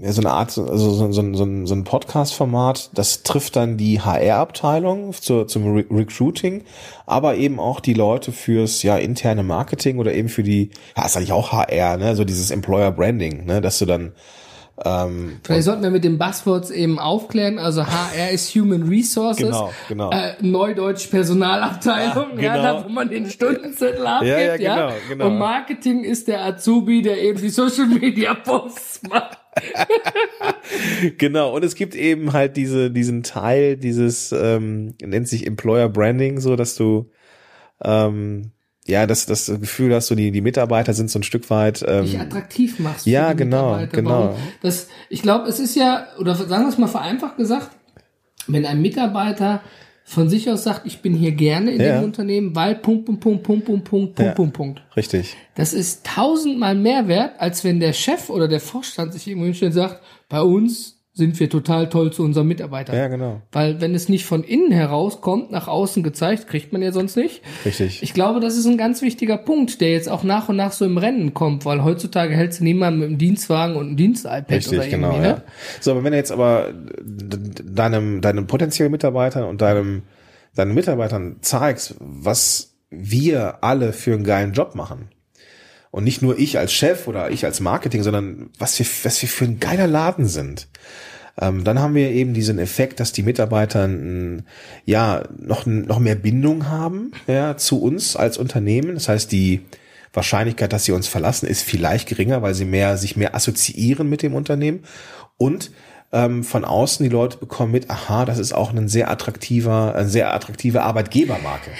ja, 0.00 0.12
so 0.12 0.20
eine 0.20 0.32
Art, 0.32 0.56
also 0.58 0.90
so, 0.92 1.12
so, 1.12 1.34
so, 1.34 1.44
ein- 1.44 1.66
so 1.66 1.74
ein 1.74 1.84
Podcast-Format, 1.84 2.90
das 2.94 3.22
trifft 3.22 3.56
dann 3.56 3.76
die 3.76 4.00
HR-Abteilung 4.00 5.12
zum 5.12 5.74
Re 5.74 5.84
Recruiting, 5.90 6.64
aber 7.06 7.36
eben 7.36 7.60
auch 7.60 7.80
die 7.80 7.94
Leute 7.94 8.32
fürs 8.32 8.82
ja 8.82 8.96
interne 8.96 9.42
Marketing 9.42 9.98
oder 9.98 10.12
eben 10.12 10.28
für 10.28 10.42
die, 10.42 10.70
ja, 10.96 11.04
ist 11.06 11.16
eigentlich 11.16 11.32
auch 11.32 11.52
HR, 11.52 11.96
ne, 11.98 12.16
so 12.16 12.24
dieses 12.24 12.50
Employer 12.50 12.90
Branding, 12.90 13.44
ne, 13.44 13.60
dass 13.60 13.78
du 13.78 13.86
dann 13.86 14.12
ähm, 14.84 15.40
Vielleicht 15.42 15.64
sollten 15.64 15.82
wir 15.82 15.90
mit 15.90 16.04
den 16.04 16.18
Buzzwords 16.18 16.70
eben 16.70 16.98
aufklären. 16.98 17.58
Also 17.58 17.86
HR 17.86 18.30
ist 18.30 18.54
Human 18.54 18.88
Resources. 18.88 19.46
Genau, 19.46 19.72
genau. 19.88 20.10
Äh, 20.10 20.34
Neudeutsch 20.40 21.08
Personalabteilung, 21.08 22.38
Ja, 22.38 22.42
ja, 22.42 22.56
genau. 22.56 22.78
da 22.80 22.84
wo 22.84 22.88
man 22.90 23.08
den 23.08 23.30
Stundenzettel 23.30 24.06
abgibt. 24.06 24.30
ja, 24.30 24.56
Ja, 24.56 24.56
genau, 24.56 24.92
genau. 25.08 25.26
Und 25.28 25.38
Marketing 25.38 26.04
ist 26.04 26.28
der 26.28 26.44
Azubi, 26.44 27.00
der 27.00 27.22
eben 27.22 27.40
die 27.40 27.48
Social 27.48 27.86
Media 27.86 28.34
Posts 28.34 29.02
macht. 29.08 29.38
Genau, 31.16 31.54
und 31.54 31.64
es 31.64 31.74
gibt 31.74 31.94
eben 31.94 32.34
halt 32.34 32.56
diese, 32.58 32.90
diesen 32.90 33.22
Teil, 33.22 33.76
dieses, 33.76 34.32
ähm, 34.32 34.94
nennt 35.02 35.28
sich 35.28 35.46
Employer 35.46 35.88
Branding, 35.88 36.40
so 36.40 36.56
dass 36.56 36.74
du 36.74 37.10
ähm, 37.82 38.50
ja, 38.86 39.06
das, 39.06 39.26
das 39.26 39.46
Gefühl 39.46 39.94
hast, 39.94 40.06
so 40.08 40.14
die, 40.14 40.30
die 40.30 40.40
Mitarbeiter 40.40 40.92
sind 40.94 41.10
so 41.10 41.18
ein 41.18 41.22
Stück 41.22 41.48
weit. 41.50 41.82
dich 41.82 42.14
Ähm, 42.14 42.20
attraktiv 42.20 42.78
machst. 42.78 43.06
ja, 43.06 43.32
genau, 43.32 43.78
genau. 43.90 44.10
Warum? 44.10 44.36
Das, 44.62 44.88
ich 45.08 45.22
glaube, 45.22 45.48
es 45.48 45.58
ist 45.60 45.74
ja, 45.76 46.06
oder 46.18 46.34
sagen 46.34 46.64
wir 46.64 46.68
es 46.68 46.78
mal 46.78 46.86
vereinfacht 46.86 47.36
gesagt, 47.36 47.70
wenn 48.46 48.64
ein 48.64 48.80
Mitarbeiter 48.80 49.60
von 50.08 50.28
sich 50.28 50.48
aus 50.48 50.62
sagt, 50.62 50.86
ich 50.86 51.02
bin 51.02 51.14
hier 51.14 51.32
gerne 51.32 51.72
in 51.72 51.80
Ja. 51.80 51.96
dem 51.96 52.04
Unternehmen, 52.04 52.54
weil 52.54 52.76
Punkt, 52.76 53.06
Punkt, 53.06 53.20
Punkt, 53.20 53.42
Punkt, 53.42 53.64
Punkt, 53.66 53.84
Punkt, 53.84 54.14
Punkt, 54.14 54.18
Ja. 54.20 54.34
Punkt, 54.34 54.52
Punkt. 54.54 54.82
richtig. 54.96 55.36
Das 55.56 55.72
ist 55.72 56.06
tausendmal 56.06 56.76
mehr 56.76 57.08
wert, 57.08 57.32
als 57.40 57.64
wenn 57.64 57.80
der 57.80 57.92
Chef 57.92 58.30
oder 58.30 58.46
der 58.46 58.60
Vorstand 58.60 59.12
sich 59.12 59.26
irgendwo 59.26 59.46
hinstellt 59.46 59.72
und 59.72 59.80
sagt, 59.80 60.00
bei 60.28 60.40
uns 60.42 60.95
sind 61.16 61.40
wir 61.40 61.48
total 61.48 61.88
toll 61.88 62.12
zu 62.12 62.22
unseren 62.22 62.46
Mitarbeitern. 62.46 62.94
Ja, 62.94 63.08
genau. 63.08 63.40
Weil 63.50 63.80
wenn 63.80 63.94
es 63.94 64.10
nicht 64.10 64.26
von 64.26 64.44
innen 64.44 64.70
herauskommt, 64.70 65.50
nach 65.50 65.66
außen 65.66 66.02
gezeigt, 66.02 66.46
kriegt 66.46 66.74
man 66.74 66.82
ja 66.82 66.92
sonst 66.92 67.16
nicht. 67.16 67.40
Richtig. 67.64 68.02
Ich 68.02 68.12
glaube, 68.12 68.38
das 68.38 68.58
ist 68.58 68.66
ein 68.66 68.76
ganz 68.76 69.00
wichtiger 69.00 69.38
Punkt, 69.38 69.80
der 69.80 69.92
jetzt 69.92 70.10
auch 70.10 70.24
nach 70.24 70.50
und 70.50 70.56
nach 70.56 70.72
so 70.72 70.84
im 70.84 70.98
Rennen 70.98 71.32
kommt, 71.32 71.64
weil 71.64 71.82
heutzutage 71.82 72.36
hältst 72.36 72.60
du 72.60 72.64
niemanden 72.64 73.00
mit 73.00 73.08
einem 73.08 73.18
Dienstwagen 73.18 73.76
und 73.76 73.86
einem 73.86 73.96
Dienst-iPad 73.96 74.44
oder 74.46 74.56
Richtig, 74.56 74.72
irgendwie, 74.74 74.90
genau. 74.90 75.16
ne? 75.16 75.26
Ja. 75.26 75.42
So, 75.80 75.92
aber 75.92 76.04
wenn 76.04 76.12
du 76.12 76.18
jetzt 76.18 76.32
aber 76.32 76.74
deinem, 77.02 78.20
deinem 78.20 78.46
potenziellen 78.46 78.92
Mitarbeitern 78.92 79.44
und 79.44 79.62
deinem, 79.62 80.02
deinen 80.54 80.74
Mitarbeitern 80.74 81.38
zeigst, 81.40 81.96
was 81.98 82.74
wir 82.90 83.64
alle 83.64 83.94
für 83.94 84.12
einen 84.12 84.24
geilen 84.24 84.52
Job 84.52 84.74
machen. 84.74 85.08
Und 85.90 86.04
nicht 86.04 86.22
nur 86.22 86.38
ich 86.38 86.58
als 86.58 86.72
Chef 86.72 87.06
oder 87.08 87.30
ich 87.30 87.44
als 87.44 87.60
Marketing, 87.60 88.02
sondern 88.02 88.50
was 88.58 88.78
wir, 88.78 88.86
was 89.04 89.22
wir 89.22 89.28
für 89.28 89.44
ein 89.44 89.60
geiler 89.60 89.86
Laden 89.86 90.26
sind. 90.26 90.68
Ähm, 91.40 91.64
dann 91.64 91.78
haben 91.78 91.94
wir 91.94 92.10
eben 92.10 92.34
diesen 92.34 92.58
Effekt, 92.58 93.00
dass 93.00 93.12
die 93.12 93.22
Mitarbeiter 93.22 93.88
ja 94.84 95.22
noch, 95.38 95.66
noch 95.66 95.98
mehr 95.98 96.14
Bindung 96.14 96.68
haben 96.68 97.12
ja, 97.26 97.56
zu 97.56 97.82
uns 97.82 98.16
als 98.16 98.38
Unternehmen. 98.38 98.94
Das 98.94 99.08
heißt, 99.08 99.30
die 99.32 99.62
Wahrscheinlichkeit, 100.12 100.72
dass 100.72 100.84
sie 100.84 100.92
uns 100.92 101.06
verlassen, 101.06 101.46
ist 101.46 101.62
vielleicht 101.62 102.08
geringer, 102.08 102.40
weil 102.42 102.54
sie 102.54 102.64
mehr 102.64 102.96
sich 102.96 103.16
mehr 103.16 103.34
assoziieren 103.34 104.08
mit 104.08 104.22
dem 104.22 104.34
Unternehmen 104.34 104.80
und 105.36 105.70
ähm, 106.12 106.44
von 106.44 106.64
außen 106.64 107.04
die 107.04 107.10
Leute 107.10 107.38
bekommen 107.38 107.72
mit, 107.72 107.90
aha, 107.90 108.24
das 108.24 108.38
ist 108.38 108.52
auch 108.52 108.72
ein 108.72 108.88
sehr 108.88 109.10
attraktiver, 109.10 109.94
eine 109.94 110.08
sehr 110.08 110.32
attraktive 110.32 110.82
Arbeitgebermarke. 110.82 111.70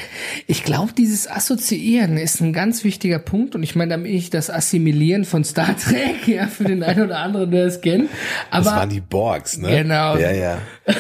Ich 0.47 0.65
glaube, 0.65 0.93
dieses 0.93 1.31
Assoziieren 1.31 2.17
ist 2.17 2.41
ein 2.41 2.53
ganz 2.53 2.85
wichtiger 2.85 3.19
Punkt 3.19 3.55
und 3.55 3.63
ich 3.63 3.77
meine 3.77 3.91
damit 3.91 4.13
nicht 4.13 4.35
das 4.35 4.51
Assimilieren 4.51 5.25
von 5.25 5.45
Star 5.45 5.77
Trek, 5.77 6.27
ja, 6.27 6.47
für 6.49 6.65
den 6.65 6.83
einen 6.83 7.05
oder 7.05 7.19
anderen, 7.19 7.51
der 7.51 7.67
es 7.67 7.81
kennt. 7.81 8.11
Das 8.51 8.67
Aber 8.67 8.77
waren 8.77 8.91
die 8.91 9.01
Borgs, 9.01 9.59
ne? 9.59 9.69
Genau. 9.69 10.17
Ja, 10.17 10.33
ja. 10.33 10.59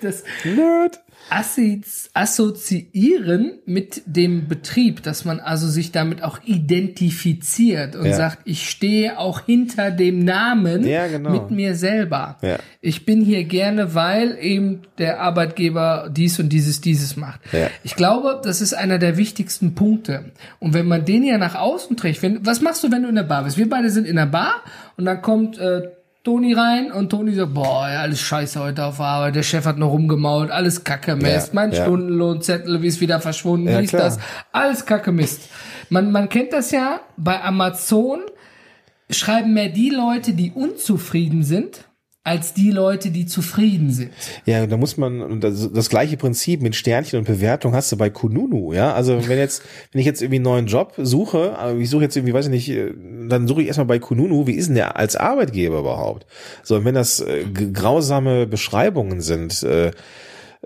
das, 0.00 0.24
Nerd. 0.44 1.00
Assozi 1.28 1.82
assoziieren 2.14 3.58
mit 3.66 4.02
dem 4.06 4.48
Betrieb, 4.48 5.02
dass 5.02 5.24
man 5.24 5.40
also 5.40 5.68
sich 5.68 5.92
damit 5.92 6.22
auch 6.22 6.38
identifiziert 6.44 7.96
und 7.96 8.06
Ja. 8.06 8.14
sagt, 8.16 8.38
ich 8.44 8.68
stehe 8.70 9.18
auch 9.18 9.40
hinter 9.46 9.90
dem 9.90 10.20
Namen 10.24 10.86
Ja, 10.86 11.06
genau. 11.06 11.30
mit 11.30 11.50
mir 11.50 11.74
selber. 11.74 12.38
Ja. 12.42 12.56
Ich 12.80 13.04
bin 13.06 13.22
hier 13.24 13.44
gerne, 13.44 13.94
weil 13.94 14.36
eben 14.40 14.82
der 14.98 15.20
Arbeitgeber 15.20 16.10
dies 16.14 16.38
und 16.38 16.50
dieses, 16.50 16.80
dieses 16.80 17.16
macht. 17.16 17.40
Ich 17.82 17.96
glaube, 17.96 18.40
das 18.44 18.60
ist 18.60 18.74
einer 18.74 18.98
der 18.98 19.16
wichtigsten 19.16 19.74
Punkte. 19.74 20.26
Und 20.60 20.74
wenn 20.74 20.86
man 20.86 21.04
den 21.04 21.24
ja 21.24 21.38
nach 21.38 21.54
außen 21.54 21.96
trägt, 21.96 22.22
wenn, 22.22 22.44
was 22.46 22.60
machst 22.60 22.84
du, 22.84 22.90
wenn 22.92 23.02
du 23.02 23.08
in 23.08 23.14
der 23.16 23.22
Bar 23.24 23.44
bist? 23.44 23.58
Wir 23.58 23.68
beide 23.68 23.90
sind 23.90 24.06
in 24.06 24.16
der 24.16 24.26
Bar 24.26 24.62
und 24.96 25.04
dann 25.04 25.22
kommt 25.22 25.58
äh, 25.58 25.82
Toni 26.26 26.54
rein 26.54 26.90
und 26.90 27.08
Toni 27.10 27.32
sagt, 27.34 27.54
boah, 27.54 27.88
ja, 27.88 28.00
alles 28.00 28.20
scheiße 28.20 28.58
heute 28.58 28.84
auf 28.84 28.98
Arbeit, 29.00 29.36
der 29.36 29.44
Chef 29.44 29.64
hat 29.64 29.78
noch 29.78 29.92
rumgemault, 29.92 30.50
alles 30.50 30.82
Kacke 30.82 31.14
Mist, 31.14 31.48
Ja, 31.48 31.52
mein 31.52 31.70
ja. 31.70 31.84
Stundenlohnzettel, 31.84 32.82
wie 32.82 32.88
ist 32.88 33.00
wieder 33.00 33.20
verschwunden, 33.20 33.68
Ja, 33.68 33.78
wie 33.78 33.84
ist 33.84 33.90
klar. 33.90 34.02
das, 34.02 34.18
alles 34.50 34.84
Kacke 34.84 35.12
Mist. 35.12 35.48
Man, 35.88 36.10
man 36.10 36.28
kennt 36.28 36.52
das 36.52 36.72
ja, 36.72 36.98
bei 37.16 37.40
Amazon 37.44 38.22
schreiben 39.08 39.54
mehr 39.54 39.68
die 39.68 39.90
Leute, 39.90 40.32
die 40.32 40.50
unzufrieden 40.50 41.44
sind, 41.44 41.84
als 42.26 42.54
die 42.54 42.72
Leute, 42.72 43.10
die 43.10 43.24
zufrieden 43.24 43.92
sind. 43.92 44.10
Ja, 44.46 44.66
da 44.66 44.76
muss 44.76 44.96
man, 44.96 45.40
das, 45.40 45.70
das 45.72 45.88
gleiche 45.88 46.16
Prinzip 46.16 46.60
mit 46.60 46.74
Sternchen 46.74 47.20
und 47.20 47.24
Bewertung 47.24 47.72
hast 47.72 47.92
du 47.92 47.96
bei 47.96 48.10
Kununu, 48.10 48.72
ja. 48.72 48.92
Also 48.94 49.28
wenn 49.28 49.38
jetzt, 49.38 49.62
wenn 49.92 50.00
ich 50.00 50.06
jetzt 50.06 50.22
irgendwie 50.22 50.38
einen 50.38 50.44
neuen 50.44 50.66
Job 50.66 50.94
suche, 50.98 51.56
aber 51.56 51.78
ich 51.78 51.88
suche 51.88 52.02
jetzt 52.02 52.16
irgendwie, 52.16 52.34
weiß 52.34 52.46
ich 52.46 52.50
nicht, 52.50 52.68
äh, 52.68 52.92
dann 53.28 53.46
suche 53.46 53.62
ich 53.62 53.68
erstmal 53.68 53.86
bei 53.86 54.00
Kununu, 54.00 54.48
wie 54.48 54.54
ist 54.54 54.66
denn 54.66 54.74
der 54.74 54.96
als 54.96 55.14
Arbeitgeber 55.14 55.78
überhaupt? 55.78 56.26
So, 56.64 56.84
wenn 56.84 56.96
das 56.96 57.20
äh, 57.20 57.44
grausame 57.44 58.48
Beschreibungen 58.48 59.20
sind, 59.20 59.62
äh, 59.62 59.92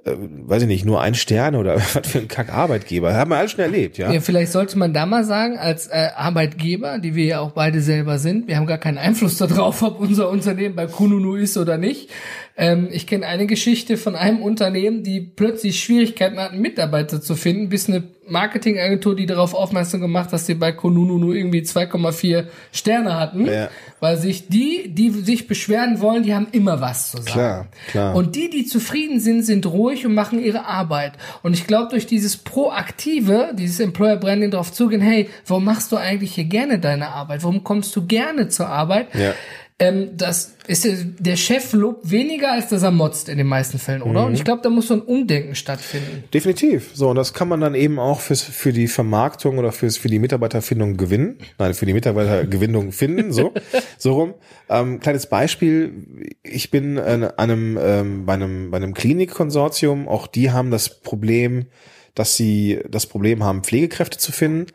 äh, 0.05 0.13
weiß 0.17 0.63
ich 0.63 0.69
nicht, 0.69 0.85
nur 0.85 1.01
ein 1.01 1.15
Stern 1.15 1.55
oder 1.55 1.77
was 1.95 2.07
für 2.07 2.19
ein 2.19 2.29
Kack-Arbeitgeber, 2.29 3.15
haben 3.15 3.31
wir 3.31 3.37
alles 3.37 3.53
schon 3.53 3.61
erlebt, 3.61 3.99
ja. 3.99 4.13
Ja, 4.13 4.21
vielleicht 4.21 4.53
sollte 4.53 4.79
man 4.79 4.93
da 4.93 5.07
mal 5.07 5.25
sagen, 5.25 5.59
als 5.59 5.89
äh, 5.89 6.09
Arbeitgeber, 6.15 6.99
die 6.99 7.15
wir 7.15 7.25
ja 7.25 7.41
auch 7.41 7.53
beide 7.53 7.81
selber 7.81 8.19
sind, 8.19 8.49
wir 8.49 8.57
haben 8.57 8.67
gar 8.67 8.79
keinen 8.79 8.99
Einfluss 8.99 9.37
darauf, 9.39 9.83
ob 9.83 10.01
unser 10.01 10.31
Unternehmen 10.31 10.75
bei 10.75 10.87
Kununu 10.87 11.35
ist 11.35 11.57
oder 11.57 11.77
nicht. 11.79 12.11
Ähm, 12.57 12.89
ich 12.91 13.07
kenne 13.07 13.27
eine 13.27 13.47
Geschichte 13.47 13.97
von 13.97 14.17
einem 14.17 14.43
Unternehmen, 14.43 15.03
die 15.03 15.21
plötzlich 15.21 15.81
Schwierigkeiten 15.81 16.39
hatten, 16.39 16.61
Mitarbeiter 16.61 17.21
zu 17.21 17.35
finden, 17.35 17.69
bis 17.69 17.89
eine 17.89 18.03
Marketingagentur, 18.31 19.15
die 19.17 19.27
darauf 19.27 19.55
aufmerksam 19.55 20.01
gemacht, 20.01 20.33
dass 20.33 20.47
sie 20.47 20.55
bei 20.55 20.73
Kununu 20.73 21.19
nur 21.19 21.35
irgendwie 21.35 21.61
2,4 21.61 22.47
Sterne 22.73 23.19
hatten, 23.19 23.47
Ja. 23.47 23.69
weil 24.01 24.17
sich 24.17 24.49
die, 24.49 24.89
die 24.89 25.11
sich 25.11 25.47
beschweren 25.47 26.01
wollen, 26.01 26.23
die 26.23 26.35
haben 26.35 26.49
immer 26.53 26.81
was 26.81 27.11
zu 27.11 27.19
sagen. 27.19 27.31
Klar, 27.31 27.67
klar. 27.91 28.15
Und 28.15 28.37
die, 28.37 28.51
die 28.51 28.65
zufrieden 28.67 29.21
sind, 29.21 29.43
sind 29.45 29.67
ruhig 29.67 30.07
und 30.07 30.15
machen 30.15 30.43
ihre 30.43 30.67
Arbeit. 30.67 31.13
Und 31.43 31.55
ich 31.55 31.67
glaube, 31.67 31.91
durch 31.91 32.07
dieses 32.07 32.37
Proaktive, 32.37 33.51
dieses 33.55 33.81
Employer 33.81 34.17
Branding 34.17 34.51
darauf 34.51 34.73
zugehen, 34.73 35.01
hey, 35.01 35.29
warum 35.47 35.65
machst 35.65 35.93
du 35.93 35.97
eigentlich 35.97 36.35
hier 36.35 36.45
gerne 36.45 36.79
deine 36.79 37.09
Arbeit? 37.09 37.43
Warum 37.43 37.65
kommst 37.65 37.95
du 37.97 38.07
gerne 38.07 38.49
zur 38.49 38.69
Arbeit? 38.69 39.09
Ja. 39.15 39.33
Ähm, 39.81 40.11
das 40.15 40.57
ist 40.67 40.87
der, 41.19 41.37
Chef 41.37 41.73
lobt 41.73 42.11
weniger, 42.11 42.53
als 42.53 42.69
dass 42.69 42.83
er 42.83 42.91
motzt 42.91 43.31
in 43.31 43.39
den 43.39 43.47
meisten 43.47 43.79
Fällen, 43.79 44.03
oder? 44.03 44.21
Mhm. 44.21 44.27
Und 44.27 44.35
ich 44.35 44.45
glaube, 44.45 44.61
da 44.63 44.69
muss 44.69 44.89
so 44.89 44.95
ein 44.95 45.01
Umdenken 45.01 45.55
stattfinden. 45.55 46.25
Definitiv. 46.35 46.91
So, 46.93 47.09
und 47.09 47.17
das 47.17 47.33
kann 47.33 47.49
man 47.49 47.63
dann 47.63 47.75
eben 47.75 47.99
auch 47.99 48.21
fürs, 48.21 48.43
für 48.43 48.75
die 48.75 48.89
Vermarktung 48.89 49.57
oder 49.57 49.73
fürs, 49.73 49.97
für 49.97 50.09
die 50.09 50.19
Mitarbeiterfindung 50.19 50.99
gewinnen. 50.99 51.39
Nein, 51.59 51.73
für 51.73 51.87
die 51.87 51.95
Mitarbeitergewinnung 51.95 52.93
finden, 52.93 53.33
so, 53.33 53.55
so 53.97 54.13
rum. 54.13 54.35
Ähm, 54.69 55.01
kleines 55.01 55.27
Beispiel. 55.27 56.07
Ich 56.43 56.71
bin 56.71 56.99
an 56.99 57.25
einem, 57.25 57.79
ähm, 57.81 58.27
bei 58.27 58.35
einem, 58.35 58.71
bei 58.71 58.77
einem 58.77 58.93
Klinikkonsortium. 58.93 60.09
Auch 60.09 60.27
die 60.27 60.51
haben 60.51 60.71
das 60.71 61.01
Problem, 61.01 61.67
dass 62.15 62.37
sie 62.37 62.81
das 62.91 63.07
Problem 63.07 63.43
haben, 63.45 63.65
Pflegekräfte 63.65 64.19
zu 64.19 64.31
finden. 64.31 64.67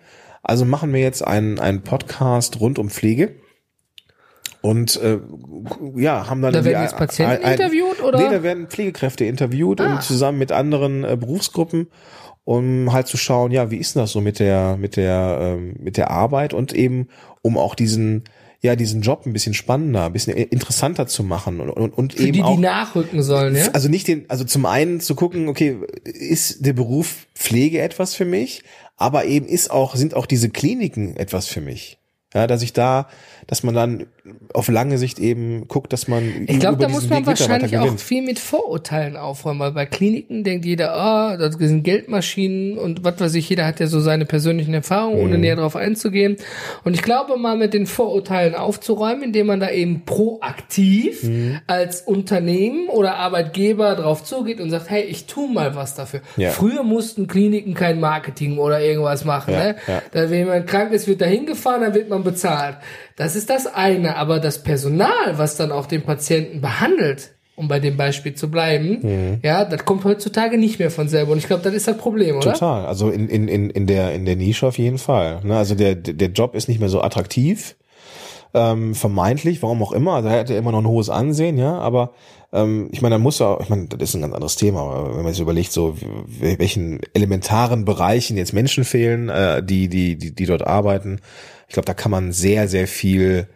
Also 0.41 0.65
machen 0.65 0.91
wir 0.93 1.01
jetzt 1.01 1.25
einen, 1.25 1.59
einen 1.59 1.83
Podcast 1.83 2.59
rund 2.59 2.79
um 2.79 2.89
Pflege. 2.89 3.35
Und 4.65 4.99
äh, 5.01 5.19
ja, 5.95 6.27
haben 6.27 6.41
dann 6.41 6.51
Da 6.53 6.65
werden 6.65 6.81
jetzt 6.81 6.93
ein- 6.93 6.99
Patienten 6.99 7.45
ein- 7.45 7.51
interviewt, 7.53 8.01
oder? 8.03 8.17
Nee, 8.17 8.35
da 8.35 8.41
werden 8.41 8.67
Pflegekräfte 8.67 9.25
interviewt 9.25 9.79
Ah. 9.81 9.93
und 9.95 10.01
zusammen 10.03 10.39
mit 10.39 10.51
anderen 10.51 11.03
äh, 11.03 11.15
Berufsgruppen, 11.19 11.87
um 12.45 12.91
halt 12.91 13.05
zu 13.07 13.17
schauen, 13.17 13.51
ja, 13.51 13.69
wie 13.69 13.77
ist 13.77 13.95
denn 13.95 14.01
das 14.01 14.11
so 14.11 14.21
mit 14.21 14.39
der 14.39 14.77
mit 14.77 14.95
der 14.97 15.37
ähm, 15.59 15.75
mit 15.79 15.97
der 15.97 16.09
Arbeit 16.09 16.53
und 16.53 16.73
eben 16.73 17.07
um 17.43 17.57
auch 17.57 17.75
diesen 17.75 18.23
ja 18.61 18.75
diesen 18.75 19.01
Job 19.01 19.27
ein 19.27 19.33
bisschen 19.33 19.53
spannender, 19.53 20.05
ein 20.05 20.13
bisschen 20.13 20.35
interessanter 20.35 21.05
zu 21.05 21.23
machen 21.23 21.59
und 21.59 21.69
und, 21.69 21.91
und 21.95 22.13
Für 22.13 22.23
eben 22.23 22.33
die, 22.33 22.41
auch 22.43 22.55
die 22.55 22.61
nachrücken 22.61 23.21
sollen, 23.21 23.55
ja? 23.55 23.67
also 23.73 23.87
nicht 23.89 24.07
den, 24.07 24.25
also 24.29 24.43
zum 24.45 24.65
einen 24.65 24.99
zu 24.99 25.13
gucken, 25.13 25.47
okay, 25.47 25.77
ist 26.05 26.65
der 26.65 26.73
Beruf 26.73 27.27
Pflege 27.35 27.81
etwas 27.81 28.15
für 28.15 28.25
mich, 28.25 28.63
aber 28.97 29.25
eben 29.25 29.45
ist 29.45 29.69
auch, 29.69 29.95
sind 29.95 30.15
auch 30.15 30.25
diese 30.25 30.49
Kliniken 30.49 31.15
etwas 31.17 31.47
für 31.47 31.61
mich. 31.61 31.99
Ja, 32.35 32.45
dass 32.47 32.61
ich 32.61 32.73
da, 32.73 33.07
dass 33.47 33.63
man 33.63 33.73
dann 33.73 34.05
auf 34.53 34.67
lange 34.67 34.97
Sicht 34.97 35.19
eben 35.19 35.67
guckt, 35.67 35.93
dass 35.93 36.07
man 36.07 36.23
Ich 36.47 36.59
glaube, 36.59 36.77
da 36.81 36.89
muss 36.89 37.07
man 37.09 37.19
Weg 37.19 37.27
wahrscheinlich 37.27 37.77
auch 37.77 37.97
viel 37.97 38.23
mit 38.23 38.39
Vorurteilen 38.39 39.15
aufräumen, 39.17 39.59
weil 39.61 39.71
bei 39.71 39.85
Kliniken 39.85 40.43
denkt 40.43 40.65
jeder, 40.65 40.93
ah, 40.95 41.37
das 41.37 41.55
sind 41.55 41.83
Geldmaschinen 41.83 42.77
und 42.77 43.03
was 43.03 43.19
weiß 43.19 43.35
ich, 43.35 43.47
jeder 43.49 43.65
hat 43.65 43.79
ja 43.79 43.87
so 43.87 43.99
seine 43.99 44.25
persönlichen 44.25 44.73
Erfahrungen, 44.73 45.17
Mhm. 45.19 45.23
ohne 45.23 45.37
näher 45.37 45.55
drauf 45.55 45.75
einzugehen. 45.75 46.37
Und 46.83 46.93
ich 46.95 47.03
glaube, 47.03 47.37
mal 47.37 47.55
mit 47.57 47.73
den 47.73 47.85
Vorurteilen 47.85 48.55
aufzuräumen, 48.55 49.23
indem 49.23 49.47
man 49.47 49.59
da 49.59 49.69
eben 49.69 50.03
proaktiv 50.05 51.23
Mhm. 51.23 51.59
als 51.67 52.01
Unternehmen 52.01 52.89
oder 52.89 53.15
Arbeitgeber 53.15 53.95
drauf 53.95 54.23
zugeht 54.23 54.59
und 54.59 54.69
sagt, 54.69 54.89
hey, 54.89 55.03
ich 55.03 55.25
tu 55.25 55.47
mal 55.47 55.75
was 55.75 55.95
dafür. 55.95 56.21
Ja. 56.37 56.49
Früher 56.49 56.83
mussten 56.83 57.27
Kliniken 57.27 57.73
kein 57.73 57.99
Marketing 57.99 58.57
oder 58.57 58.81
irgendwas 58.81 59.23
machen. 59.25 59.53
Ja, 59.53 59.63
ne? 59.63 59.75
ja. 59.87 60.01
Da, 60.11 60.29
wenn 60.29 60.39
jemand 60.39 60.67
krank 60.67 60.91
ist, 60.91 61.07
wird 61.07 61.21
da 61.21 61.25
hingefahren, 61.25 61.81
dann 61.81 61.93
wird 61.93 62.09
man 62.09 62.23
bezahlt. 62.25 62.75
Das 63.15 63.37
ist 63.37 63.49
das 63.49 63.65
eine. 63.67 64.17
Aber 64.17 64.41
das 64.41 64.61
Personal, 64.63 65.37
was 65.37 65.55
dann 65.55 65.71
auch 65.71 65.85
den 65.85 66.01
Patienten 66.01 66.59
behandelt, 66.59 67.31
um 67.55 67.69
bei 67.69 67.79
dem 67.79 67.95
Beispiel 67.95 68.33
zu 68.33 68.51
bleiben, 68.51 68.99
Mhm. 69.01 69.39
ja, 69.41 69.63
das 69.63 69.85
kommt 69.85 70.03
heutzutage 70.03 70.57
nicht 70.57 70.77
mehr 70.77 70.91
von 70.91 71.07
selber. 71.07 71.31
Und 71.31 71.37
ich 71.37 71.47
glaube, 71.47 71.63
das 71.63 71.73
ist 71.73 71.87
das 71.87 71.95
Problem, 71.97 72.35
oder? 72.35 72.51
Total. 72.51 72.85
Also 72.85 73.09
in, 73.09 73.29
in, 73.29 73.47
in, 73.47 73.69
in 73.69 73.87
der 73.87 74.11
in 74.13 74.25
der 74.25 74.35
Nische 74.35 74.67
auf 74.67 74.77
jeden 74.77 74.97
Fall. 74.97 75.39
Ne? 75.45 75.55
Also 75.55 75.73
der 75.73 75.95
der 75.95 76.27
Job 76.31 76.53
ist 76.53 76.67
nicht 76.67 76.81
mehr 76.81 76.89
so 76.89 77.01
attraktiv. 77.01 77.77
Ähm, 78.53 78.95
vermeintlich, 78.95 79.61
warum 79.63 79.83
auch 79.83 79.91
immer. 79.91 80.13
Also 80.15 80.29
er 80.29 80.39
hat 80.39 80.49
ja 80.49 80.57
immer 80.57 80.71
noch 80.71 80.79
ein 80.79 80.87
hohes 80.87 81.09
Ansehen, 81.09 81.57
ja, 81.57 81.77
aber 81.77 82.11
ähm, 82.53 82.87
ich 82.93 83.01
meine, 83.01 83.15
da 83.15 83.19
muss 83.19 83.41
er, 83.41 83.59
ich 83.61 83.67
meine, 83.67 83.87
das 83.87 84.09
ist 84.09 84.15
ein 84.15 84.21
ganz 84.21 84.33
anderes 84.33 84.55
Thema, 84.55 84.79
aber 84.79 85.17
wenn 85.17 85.23
man 85.23 85.33
sich 85.33 85.41
überlegt, 85.41 85.73
so 85.73 85.97
welchen 86.39 87.01
elementaren 87.13 87.83
Bereichen 87.83 88.37
jetzt 88.37 88.53
Menschen 88.53 88.85
fehlen, 88.85 89.27
äh, 89.27 89.61
die, 89.61 89.89
die, 89.89 90.15
die, 90.17 90.33
die 90.33 90.45
dort 90.45 90.65
arbeiten, 90.65 91.19
ich 91.67 91.73
glaube, 91.73 91.85
da 91.85 91.93
kann 91.93 92.11
man 92.11 92.31
sehr, 92.31 92.67
sehr 92.67 92.87
viel 92.87 93.47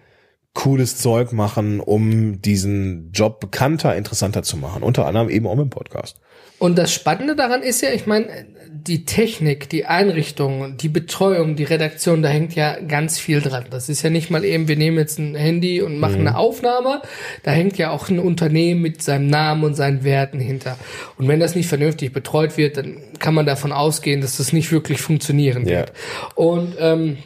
cooles 0.54 0.98
Zeug 0.98 1.32
machen, 1.32 1.80
um 1.80 2.42
diesen 2.42 3.12
Job 3.14 3.40
bekannter, 3.40 3.96
interessanter 3.96 4.44
zu 4.44 4.58
machen. 4.58 4.84
Unter 4.84 5.06
anderem 5.06 5.30
eben 5.30 5.48
auch 5.48 5.56
mit 5.56 5.66
dem 5.66 5.70
Podcast. 5.70 6.20
Und 6.58 6.78
das 6.78 6.94
Spannende 6.94 7.38
daran 7.38 7.62
ist 7.64 7.82
ja, 7.82 7.92
ich 7.92 8.06
meine, 8.06 8.28
die 8.70 9.06
Technik, 9.06 9.70
die 9.70 9.86
Einrichtung, 9.86 10.76
die 10.76 10.90
Betreuung, 10.90 11.56
die 11.56 11.64
Redaktion, 11.64 12.22
da 12.22 12.28
hängt 12.28 12.54
ja 12.56 12.78
ganz 12.82 13.18
viel 13.18 13.40
dran. 13.40 13.66
Das 13.70 13.88
ist 13.88 14.02
ja 14.02 14.10
nicht 14.10 14.30
mal 14.30 14.44
eben, 14.44 14.68
wir 14.68 14.76
nehmen 14.76 14.98
jetzt 14.98 15.18
ein 15.20 15.36
Handy 15.36 15.82
und 15.82 16.00
machen 16.00 16.20
eine 16.20 16.38
Aufnahme. 16.38 17.02
Da 17.44 17.52
hängt 17.52 17.78
ja 17.78 17.92
auch 17.92 18.10
ein 18.10 18.20
Unternehmen 18.20 18.82
mit 18.82 19.02
seinem 19.02 19.28
Namen 19.28 19.64
und 19.64 19.76
seinen 19.76 20.04
Werten 20.04 20.40
hinter. 20.42 20.78
Und 21.18 21.30
wenn 21.30 21.40
das 21.40 21.56
nicht 21.56 21.70
vernünftig 21.70 22.12
betreut 22.12 22.58
wird, 22.58 22.76
dann 22.76 22.98
kann 23.20 23.34
man 23.34 23.46
davon 23.46 23.72
ausgehen, 23.72 24.20
dass 24.20 24.36
das 24.38 24.52
nicht 24.52 24.72
wirklich 24.74 25.00
funktionieren 25.00 25.66
Ja. 25.66 25.80
wird. 25.80 25.94
Und 26.36 26.76
ähm, 26.80 27.18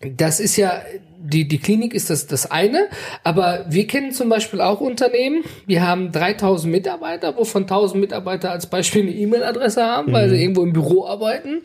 das 0.00 0.40
ist 0.40 0.56
ja, 0.56 0.82
die, 1.18 1.48
die 1.48 1.58
Klinik 1.58 1.94
ist 1.94 2.10
das, 2.10 2.26
das 2.26 2.50
eine, 2.50 2.88
aber 3.22 3.64
wir 3.68 3.86
kennen 3.86 4.12
zum 4.12 4.28
Beispiel 4.28 4.60
auch 4.60 4.80
Unternehmen, 4.80 5.44
wir 5.66 5.86
haben 5.86 6.12
3000 6.12 6.70
Mitarbeiter, 6.70 7.36
wovon 7.36 7.62
1000 7.62 8.00
Mitarbeiter 8.00 8.50
als 8.50 8.66
Beispiel 8.66 9.02
eine 9.02 9.12
E-Mail-Adresse 9.12 9.84
haben, 9.84 10.12
weil 10.12 10.28
sie 10.28 10.40
irgendwo 10.40 10.62
im 10.62 10.72
Büro 10.72 11.06
arbeiten 11.06 11.62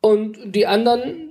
und 0.00 0.38
die 0.44 0.66
anderen 0.66 1.28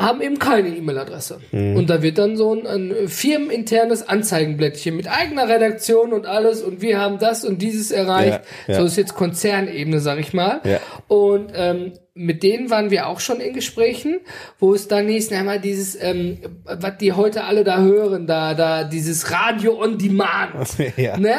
haben 0.00 0.22
eben 0.22 0.38
keine 0.38 0.68
E-Mail-Adresse. 0.68 1.40
Und 1.52 1.90
da 1.90 2.02
wird 2.02 2.16
dann 2.16 2.36
so 2.36 2.54
ein, 2.54 2.66
ein 2.66 3.08
firmeninternes 3.08 4.08
Anzeigenblättchen 4.08 4.96
mit 4.96 5.08
eigener 5.08 5.46
Redaktion 5.46 6.14
und 6.14 6.26
alles 6.26 6.62
und 6.62 6.80
wir 6.80 6.98
haben 6.98 7.18
das 7.18 7.44
und 7.44 7.60
dieses 7.60 7.90
erreicht. 7.90 8.40
Ja, 8.66 8.74
ja. 8.74 8.80
So 8.80 8.86
ist 8.86 8.96
jetzt 8.96 9.14
Konzernebene, 9.14 10.00
sag 10.00 10.18
ich 10.18 10.32
mal. 10.32 10.60
Ja. 10.64 10.80
Und 11.06 11.52
ähm, 11.54 11.92
mit 12.20 12.42
denen 12.42 12.68
waren 12.68 12.90
wir 12.90 13.06
auch 13.06 13.18
schon 13.18 13.40
in 13.40 13.54
Gesprächen, 13.54 14.20
wo 14.58 14.74
es 14.74 14.88
dann 14.88 15.06
nächsten 15.06 15.34
einmal 15.34 15.58
dieses, 15.58 16.00
ähm, 16.00 16.38
was 16.64 16.98
die 16.98 17.14
heute 17.14 17.44
alle 17.44 17.64
da 17.64 17.78
hören, 17.78 18.26
da, 18.26 18.52
da, 18.52 18.84
dieses 18.84 19.32
Radio 19.32 19.80
on 19.82 19.98
Demand. 19.98 20.50
Ja. 20.96 21.16
Ne? 21.16 21.36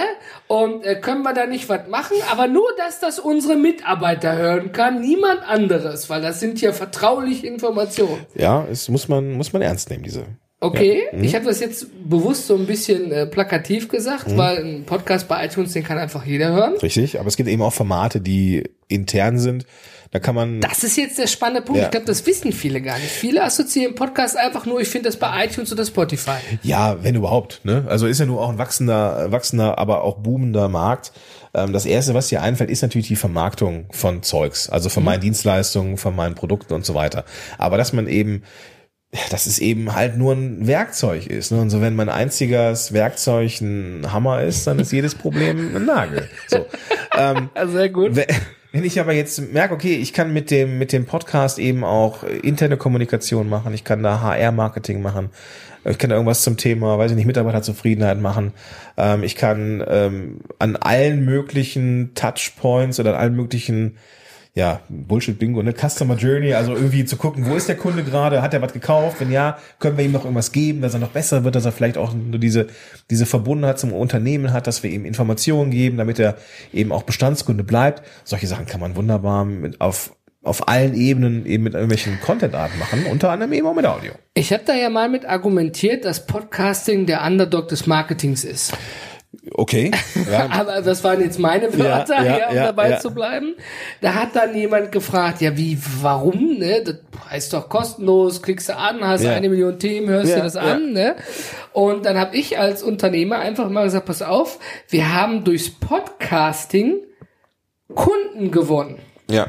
Und 0.47 0.83
äh, 0.85 0.95
können 0.95 1.23
wir 1.23 1.33
da 1.33 1.45
nicht 1.45 1.69
was 1.69 1.87
machen, 1.87 2.15
aber 2.31 2.47
nur, 2.47 2.67
dass 2.77 2.99
das 2.99 3.19
unsere 3.19 3.57
Mitarbeiter 3.57 4.35
hören 4.35 4.71
kann, 4.71 5.01
niemand 5.01 5.43
anderes, 5.43 6.09
weil 6.09 6.21
das 6.21 6.39
sind 6.39 6.61
ja 6.61 6.71
vertrauliche 6.71 7.45
Informationen. 7.45 8.25
Ja, 8.33 8.65
es 8.71 8.89
muss 8.89 9.07
man, 9.07 9.33
muss 9.33 9.53
man 9.53 9.61
ernst 9.61 9.89
nehmen, 9.89 10.03
diese, 10.03 10.25
Okay, 10.63 11.05
ich 11.19 11.33
habe 11.33 11.45
das 11.45 11.59
jetzt 11.59 11.87
bewusst 12.07 12.45
so 12.45 12.55
ein 12.55 12.67
bisschen 12.67 13.11
äh, 13.11 13.25
plakativ 13.25 13.87
gesagt, 13.87 14.37
weil 14.37 14.57
ein 14.63 14.83
Podcast 14.85 15.27
bei 15.27 15.43
iTunes, 15.43 15.73
den 15.73 15.83
kann 15.83 15.97
einfach 15.97 16.23
jeder 16.23 16.51
hören. 16.51 16.75
Richtig, 16.77 17.19
aber 17.19 17.27
es 17.27 17.35
gibt 17.35 17.49
eben 17.49 17.63
auch 17.63 17.73
Formate, 17.73 18.21
die 18.21 18.69
intern 18.87 19.39
sind. 19.39 19.65
Da 20.11 20.19
kann 20.19 20.35
man. 20.35 20.61
Das 20.61 20.83
ist 20.83 20.97
jetzt 20.97 21.17
der 21.17 21.25
spannende 21.25 21.61
Punkt. 21.61 21.79
Ja. 21.79 21.85
Ich 21.85 21.91
glaube, 21.91 22.05
das 22.05 22.27
wissen 22.27 22.51
viele 22.51 22.79
gar 22.81 22.99
nicht. 22.99 23.09
Viele 23.09 23.43
assoziieren 23.43 23.95
Podcast 23.95 24.37
einfach 24.37 24.67
nur, 24.67 24.79
ich 24.79 24.89
finde 24.89 25.07
das 25.09 25.17
bei 25.17 25.45
iTunes 25.45 25.71
oder 25.71 25.83
Spotify. 25.83 26.37
Ja, 26.61 27.01
wenn 27.01 27.15
überhaupt. 27.15 27.61
Ne? 27.63 27.85
Also 27.87 28.05
ist 28.05 28.19
ja 28.19 28.27
nur 28.27 28.41
auch 28.41 28.49
ein 28.49 28.59
wachsender, 28.59 29.31
wachsender, 29.31 29.79
aber 29.79 30.03
auch 30.03 30.17
boomender 30.17 30.67
Markt. 30.67 31.11
Ähm, 31.55 31.73
das 31.73 31.87
erste, 31.87 32.13
was 32.13 32.27
dir 32.27 32.43
einfällt, 32.43 32.69
ist 32.69 32.83
natürlich 32.83 33.07
die 33.07 33.15
Vermarktung 33.15 33.85
von 33.91 34.21
Zeugs, 34.21 34.69
also 34.69 34.89
von 34.89 35.03
meinen 35.03 35.21
Dienstleistungen, 35.21 35.97
von 35.97 36.15
meinen 36.15 36.35
Produkten 36.35 36.73
und 36.73 36.85
so 36.85 36.93
weiter. 36.93 37.25
Aber 37.57 37.77
dass 37.77 37.93
man 37.93 38.07
eben 38.07 38.43
dass 39.29 39.45
es 39.45 39.59
eben 39.59 39.93
halt 39.93 40.17
nur 40.17 40.33
ein 40.33 40.67
Werkzeug 40.67 41.27
ist. 41.27 41.51
Ne? 41.51 41.59
Und 41.59 41.69
so, 41.69 41.81
wenn 41.81 41.95
mein 41.95 42.09
einziges 42.09 42.93
Werkzeug 42.93 43.59
ein 43.61 44.11
Hammer 44.11 44.41
ist, 44.41 44.67
dann 44.67 44.79
ist 44.79 44.91
jedes 44.91 45.15
Problem 45.15 45.75
ein 45.75 45.85
Nagel. 45.85 46.29
So. 46.47 46.65
ähm, 47.17 47.49
sehr 47.67 47.89
gut. 47.89 48.15
Wenn 48.15 48.27
wenn 48.71 48.85
ich 48.85 48.99
aber 48.99 49.11
jetzt 49.11 49.51
merke, 49.51 49.73
okay, 49.73 49.95
ich 49.95 50.13
kann 50.13 50.31
mit 50.31 50.49
dem, 50.49 50.77
mit 50.77 50.93
dem 50.93 51.05
Podcast 51.05 51.59
eben 51.59 51.83
auch 51.83 52.23
interne 52.23 52.77
Kommunikation 52.77 53.49
machen, 53.49 53.73
ich 53.73 53.83
kann 53.83 54.01
da 54.01 54.21
HR-Marketing 54.21 55.01
machen, 55.01 55.29
ich 55.83 55.97
kann 55.97 56.09
da 56.09 56.15
irgendwas 56.15 56.41
zum 56.41 56.55
Thema, 56.55 56.97
weiß 56.97 57.11
ich 57.11 57.17
nicht, 57.17 57.25
Mitarbeiterzufriedenheit 57.25 58.21
machen, 58.21 58.53
ähm, 58.95 59.23
ich 59.23 59.35
kann 59.35 59.83
ähm, 59.85 60.39
an 60.57 60.77
allen 60.77 61.25
möglichen 61.25 62.11
Touchpoints 62.15 62.99
oder 62.99 63.15
an 63.15 63.19
allen 63.19 63.35
möglichen 63.35 63.97
ja, 64.53 64.81
Bullshit-Bingo, 64.89 65.63
ne? 65.63 65.73
Customer 65.73 66.15
Journey, 66.15 66.53
also 66.53 66.73
irgendwie 66.73 67.05
zu 67.05 67.15
gucken, 67.15 67.45
wo 67.49 67.55
ist 67.55 67.69
der 67.69 67.77
Kunde 67.77 68.03
gerade, 68.03 68.41
hat 68.41 68.53
er 68.53 68.61
was 68.61 68.73
gekauft, 68.73 69.21
wenn 69.21 69.31
ja, 69.31 69.57
können 69.79 69.97
wir 69.97 70.03
ihm 70.03 70.11
noch 70.11 70.25
irgendwas 70.25 70.51
geben, 70.51 70.81
dass 70.81 70.93
er 70.93 70.99
noch 70.99 71.11
besser 71.11 71.45
wird, 71.45 71.55
dass 71.55 71.63
er 71.63 71.71
vielleicht 71.71 71.97
auch 71.97 72.13
nur 72.13 72.37
diese, 72.37 72.67
diese 73.09 73.25
Verbundenheit 73.25 73.79
zum 73.79 73.93
Unternehmen 73.93 74.51
hat, 74.51 74.67
dass 74.67 74.83
wir 74.83 74.89
ihm 74.89 75.05
Informationen 75.05 75.71
geben, 75.71 75.97
damit 75.97 76.19
er 76.19 76.35
eben 76.73 76.91
auch 76.91 77.03
Bestandskunde 77.03 77.63
bleibt. 77.63 78.03
Solche 78.25 78.47
Sachen 78.47 78.65
kann 78.65 78.81
man 78.81 78.97
wunderbar 78.97 79.45
mit 79.45 79.79
auf, 79.79 80.17
auf 80.43 80.67
allen 80.67 80.95
Ebenen 80.95 81.45
eben 81.45 81.63
mit 81.63 81.73
irgendwelchen 81.73 82.19
Content-Arten 82.19 82.77
machen, 82.77 83.05
unter 83.09 83.29
anderem 83.29 83.53
eben 83.53 83.67
auch 83.67 83.75
mit 83.75 83.85
Audio. 83.85 84.11
Ich 84.33 84.51
habe 84.51 84.63
da 84.65 84.73
ja 84.73 84.89
mal 84.89 85.07
mit 85.07 85.23
argumentiert, 85.25 86.03
dass 86.03 86.25
Podcasting 86.25 87.05
der 87.05 87.23
Underdog 87.23 87.69
des 87.69 87.87
Marketings 87.87 88.43
ist. 88.43 88.73
Okay. 89.53 89.91
Ja. 90.29 90.49
Aber 90.51 90.81
das 90.81 91.03
waren 91.03 91.21
jetzt 91.21 91.39
meine 91.39 91.77
Wörter, 91.77 92.23
Ja, 92.23 92.37
ja, 92.37 92.49
um 92.49 92.55
dabei 92.55 92.93
zu 92.97 93.11
bleiben. 93.11 93.55
Da 94.01 94.13
hat 94.13 94.35
dann 94.35 94.55
jemand 94.55 94.91
gefragt, 94.91 95.41
ja, 95.41 95.57
wie, 95.57 95.77
warum, 96.01 96.57
ne? 96.57 96.81
Das 96.83 96.95
heißt 97.29 97.53
doch 97.53 97.69
kostenlos, 97.69 98.41
klickst 98.41 98.69
du 98.69 98.77
an, 98.77 99.05
hast 99.05 99.25
eine 99.25 99.49
Million 99.49 99.77
Themen, 99.77 100.09
hörst 100.09 100.35
dir 100.35 100.43
das 100.43 100.55
an, 100.55 100.93
ne? 100.93 101.15
Und 101.73 102.05
dann 102.05 102.17
habe 102.17 102.35
ich 102.35 102.57
als 102.57 102.83
Unternehmer 102.83 103.39
einfach 103.39 103.69
mal 103.69 103.83
gesagt, 103.83 104.05
pass 104.05 104.21
auf, 104.21 104.59
wir 104.89 105.13
haben 105.13 105.43
durchs 105.43 105.69
Podcasting 105.69 106.99
Kunden 107.93 108.51
gewonnen 108.51 108.99
ja. 109.31 109.47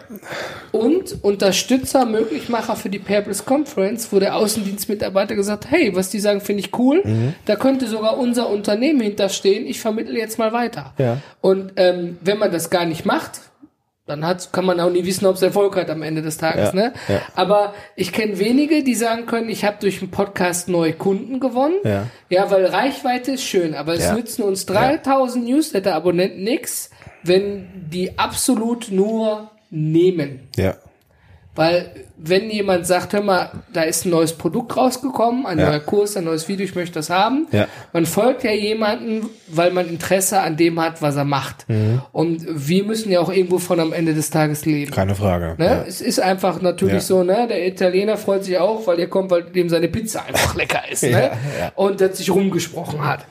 und 0.70 1.22
Unterstützer, 1.22 2.06
Möglichmacher 2.06 2.76
für 2.76 2.88
die 2.88 2.98
Paperless 2.98 3.44
Conference, 3.44 4.12
wo 4.12 4.18
der 4.18 4.36
Außendienstmitarbeiter 4.36 5.34
gesagt, 5.34 5.70
hey, 5.70 5.94
was 5.94 6.10
die 6.10 6.20
sagen, 6.20 6.40
finde 6.40 6.60
ich 6.60 6.78
cool. 6.78 7.02
Mhm. 7.04 7.34
Da 7.44 7.56
könnte 7.56 7.86
sogar 7.86 8.18
unser 8.18 8.48
Unternehmen 8.48 9.00
hinterstehen. 9.00 9.66
Ich 9.66 9.80
vermittle 9.80 10.18
jetzt 10.18 10.38
mal 10.38 10.52
weiter. 10.52 10.94
Ja. 10.98 11.18
Und 11.40 11.72
ähm, 11.76 12.18
wenn 12.20 12.38
man 12.38 12.52
das 12.52 12.70
gar 12.70 12.84
nicht 12.84 13.04
macht, 13.04 13.40
dann 14.06 14.26
hat, 14.26 14.52
kann 14.52 14.64
man 14.64 14.80
auch 14.80 14.90
nie 14.90 15.04
wissen, 15.04 15.26
ob 15.26 15.36
es 15.36 15.42
Erfolg 15.42 15.76
hat 15.76 15.88
am 15.88 16.02
Ende 16.02 16.22
des 16.22 16.36
Tages. 16.36 16.70
Ja, 16.70 16.74
Ne? 16.74 16.92
ja. 17.08 17.20
Aber 17.36 17.72
ich 17.94 18.12
kenne 18.12 18.38
wenige, 18.40 18.82
die 18.82 18.96
sagen 18.96 19.26
können, 19.26 19.48
ich 19.48 19.64
habe 19.64 19.76
durch 19.80 20.02
einen 20.02 20.10
Podcast 20.10 20.68
neue 20.68 20.92
Kunden 20.92 21.38
gewonnen. 21.38 21.76
Ja. 21.84 22.08
ja, 22.28 22.50
weil 22.50 22.66
Reichweite 22.66 23.32
ist 23.32 23.44
schön, 23.44 23.74
aber 23.74 23.94
es 23.94 24.12
nützen 24.12 24.42
uns 24.42 24.66
3000 24.66 25.46
Newsletter-Abonnenten 25.46 26.42
nix, 26.42 26.90
wenn 27.22 27.68
die 27.90 28.18
absolut 28.18 28.90
nur 28.90 29.51
nehmen. 29.72 30.48
Ja. 30.56 30.76
Weil 31.54 31.90
wenn 32.16 32.48
jemand 32.48 32.86
sagt, 32.86 33.12
hör 33.12 33.20
mal, 33.20 33.50
da 33.74 33.82
ist 33.82 34.06
ein 34.06 34.10
neues 34.10 34.32
Produkt 34.32 34.74
rausgekommen, 34.74 35.44
ein 35.44 35.58
Ja. 35.58 35.68
neuer 35.68 35.80
Kurs, 35.80 36.16
ein 36.16 36.24
neues 36.24 36.48
Video, 36.48 36.64
ich 36.64 36.74
möchte 36.74 36.94
das 36.94 37.10
haben. 37.10 37.46
Ja. 37.52 37.66
Man 37.92 38.06
folgt 38.06 38.42
ja 38.42 38.52
jemanden, 38.52 39.28
weil 39.48 39.70
man 39.70 39.86
Interesse 39.86 40.40
an 40.40 40.56
dem 40.56 40.80
hat, 40.80 41.02
was 41.02 41.14
er 41.16 41.26
macht. 41.26 41.68
Mhm. 41.68 42.00
Und 42.12 42.46
wir 42.48 42.84
müssen 42.84 43.12
ja 43.12 43.20
auch 43.20 43.30
irgendwo 43.30 43.58
von 43.58 43.80
am 43.80 43.92
Ende 43.92 44.14
des 44.14 44.30
Tages 44.30 44.64
leben. 44.64 44.92
Keine 44.92 45.14
Frage. 45.14 45.56
Ne? 45.58 45.66
Ja. 45.66 45.84
Es 45.86 46.00
ist 46.00 46.20
einfach 46.20 46.62
natürlich 46.62 47.02
so, 47.02 47.22
ne? 47.22 47.46
Der 47.48 47.66
Italiener 47.66 48.16
freut 48.16 48.44
sich 48.44 48.56
auch, 48.56 48.86
weil 48.86 48.98
ihr 48.98 49.08
kommt, 49.08 49.30
weil 49.30 49.42
dem 49.42 49.68
seine 49.68 49.88
Pizza 49.88 50.24
einfach 50.24 50.54
lecker 50.56 50.80
ist, 50.90 51.02
ne? 51.02 51.32
Und 51.74 52.00
das 52.00 52.16
sich 52.16 52.30
rumgesprochen 52.30 53.04
hat. 53.04 53.26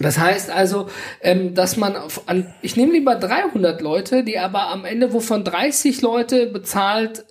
Das 0.00 0.18
heißt 0.18 0.50
also, 0.50 0.88
ähm, 1.20 1.54
dass 1.54 1.76
man 1.76 1.96
auf, 1.96 2.28
an, 2.28 2.52
ich 2.62 2.76
nehme 2.76 2.92
lieber 2.92 3.16
300 3.16 3.80
Leute, 3.80 4.24
die 4.24 4.38
aber 4.38 4.68
am 4.68 4.84
Ende, 4.84 5.12
wovon 5.12 5.44
30 5.44 6.02
Leute 6.02 6.46
bezahlt 6.46 7.24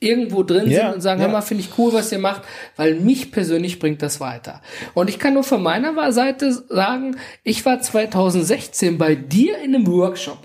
irgendwo 0.00 0.42
drin 0.42 0.70
Ja, 0.70 0.86
sind 0.86 0.94
und 0.96 1.00
sagen, 1.00 1.20
ja. 1.20 1.26
hör 1.26 1.32
mal, 1.32 1.40
finde 1.40 1.64
ich 1.64 1.78
cool, 1.78 1.92
was 1.92 2.12
ihr 2.12 2.18
macht, 2.18 2.42
weil 2.76 2.94
mich 2.96 3.32
persönlich 3.32 3.78
bringt 3.78 4.02
das 4.02 4.20
weiter. 4.20 4.60
Und 4.92 5.08
ich 5.08 5.18
kann 5.18 5.34
nur 5.34 5.44
von 5.44 5.62
meiner 5.62 6.12
Seite 6.12 6.52
sagen, 6.52 7.16
ich 7.42 7.64
war 7.64 7.80
2016 7.80 8.98
bei 8.98 9.14
dir 9.14 9.58
in 9.58 9.74
einem 9.74 9.86
Workshop 9.86 10.38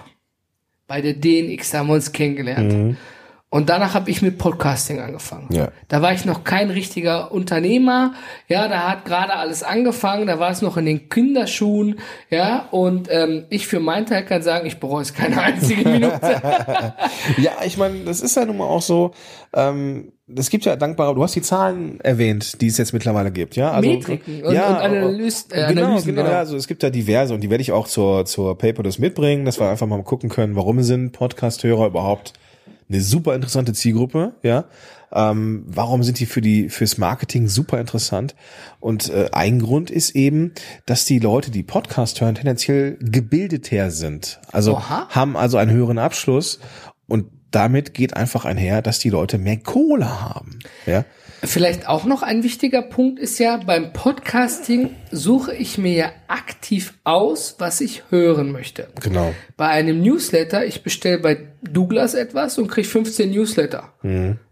bei 0.90 1.02
der 1.02 1.14
DNX, 1.14 1.72
da 1.72 1.80
haben 1.80 1.88
wir 1.88 1.94
uns 1.94 2.12
kennengelernt. 2.12 2.98
Und 3.52 3.68
danach 3.70 3.96
habe 3.96 4.12
ich 4.12 4.22
mit 4.22 4.38
Podcasting 4.38 5.00
angefangen. 5.00 5.48
Ja. 5.52 5.70
Da 5.88 6.04
war 6.04 6.14
ich 6.14 6.24
noch 6.24 6.44
kein 6.44 6.70
richtiger 6.70 7.32
Unternehmer. 7.32 8.14
Ja, 8.48 8.68
da 8.68 8.88
hat 8.92 9.06
gerade 9.06 9.34
alles 9.34 9.64
angefangen. 9.64 10.28
Da 10.28 10.38
war 10.38 10.52
es 10.52 10.62
noch 10.62 10.78
in 10.78 10.86
den 10.86 11.10
Kinderschuhen. 11.10 11.96
Ja, 12.30 12.68
und 12.70 13.08
ähm, 13.10 13.46
ich 13.50 13.66
für 13.66 13.80
meinen 13.80 14.06
Teil 14.06 14.24
kann 14.24 14.44
sagen, 14.44 14.68
ich 14.68 14.80
bereue 14.80 15.02
es 15.02 15.16
keine 15.16 15.42
einzige 15.42 15.82
Minute. 15.90 16.20
Ja, 17.38 17.52
ich 17.66 17.78
meine, 17.78 18.04
das 18.06 18.22
ist 18.22 18.36
ja 18.38 18.46
nun 18.46 18.58
mal 18.58 18.66
auch 18.66 18.84
so. 18.84 19.12
Ähm, 19.54 20.12
es 20.36 20.52
gibt 20.52 20.66
ja 20.66 20.76
dankbare, 20.76 21.16
du 21.16 21.24
hast 21.24 21.36
die 21.36 21.42
Zahlen 21.42 22.00
erwähnt, 22.02 22.62
die 22.62 22.68
es 22.68 22.78
jetzt 22.78 22.94
mittlerweile 22.94 23.32
gibt, 23.32 23.56
ja? 23.56 23.72
Also, 23.72 23.90
Metriken 23.90 24.44
und- 24.44 24.50
und 24.54 24.58
Analyst- 24.60 25.52
äh, 25.54 25.66
genau, 25.70 25.86
Analysen, 25.86 26.06
genau, 26.14 26.22
genau. 26.22 26.34
ja, 26.34 26.38
also 26.40 26.56
es 26.56 26.68
gibt 26.68 26.84
ja 26.84 26.92
diverse 26.92 27.34
und 27.34 27.42
die 27.42 27.50
werde 27.50 27.64
ich 27.64 27.72
auch 27.72 27.88
zur, 27.88 28.26
zur 28.26 28.56
Paperless 28.56 29.00
mitbringen, 29.00 29.46
dass 29.46 29.60
wir 29.60 29.68
einfach 29.68 29.88
mal 29.88 30.04
gucken 30.04 30.30
können, 30.30 30.56
warum 30.56 30.84
sind 30.84 31.14
Podcast-Hörer 31.14 31.88
überhaupt 31.88 32.34
eine 32.90 33.02
super 33.02 33.36
interessante 33.36 33.74
Zielgruppe, 33.74 34.34
ja? 34.44 34.66
Ähm, 35.12 35.64
warum 35.66 36.04
sind 36.04 36.20
die 36.20 36.28
für 36.28 36.42
die 36.42 36.70
fürs 36.70 36.98
Marketing 36.98 37.48
super 37.48 37.80
interessant? 37.80 38.36
Und 38.80 39.10
äh, 39.10 39.30
ein 39.32 39.60
Grund 39.60 39.90
ist 39.90 40.16
eben, 40.16 40.54
dass 40.86 41.06
die 41.06 41.20
Leute, 41.20 41.50
die 41.50 41.64
Podcast 41.64 42.22
hören, 42.22 42.36
tendenziell 42.36 42.98
gebildeter 43.00 43.90
sind. 43.90 44.40
Also 44.52 44.78
Oha. 44.78 45.08
haben 45.10 45.36
also 45.36 45.58
einen 45.58 45.72
höheren 45.72 45.98
Abschluss 45.98 46.60
und 47.08 47.26
damit 47.52 47.96
geht 47.96 48.16
einfach 48.16 48.46
einher, 48.46 48.84
dass 48.84 49.00
die 49.00 49.10
Leute 49.10 49.40
mehr 49.40 49.58
Kohle 49.58 50.22
haben. 50.22 50.60
Ja, 50.86 51.06
Vielleicht 51.44 51.88
auch 51.88 52.06
noch 52.06 52.22
ein 52.22 52.44
wichtiger 52.44 52.82
Punkt 52.82 53.20
ist 53.20 53.40
ja, 53.40 53.58
beim 53.58 53.94
Podcasting 53.94 54.96
suche 55.12 55.56
ich 55.56 55.78
mir 55.78 55.94
ja 55.94 56.12
aktiv 56.28 56.94
aus, 57.04 57.56
was 57.60 57.82
ich 57.82 58.04
hören 58.10 58.52
möchte. 58.52 58.88
genau. 59.02 59.34
Bei 59.58 59.68
einem 59.68 60.02
Newsletter, 60.02 60.66
ich 60.66 60.84
bestelle 60.84 61.20
bei 61.20 61.48
Douglas 61.62 62.14
etwas 62.14 62.58
und 62.58 62.68
kriege 62.68 62.88
15 62.88 63.32
Newsletter, 63.32 63.94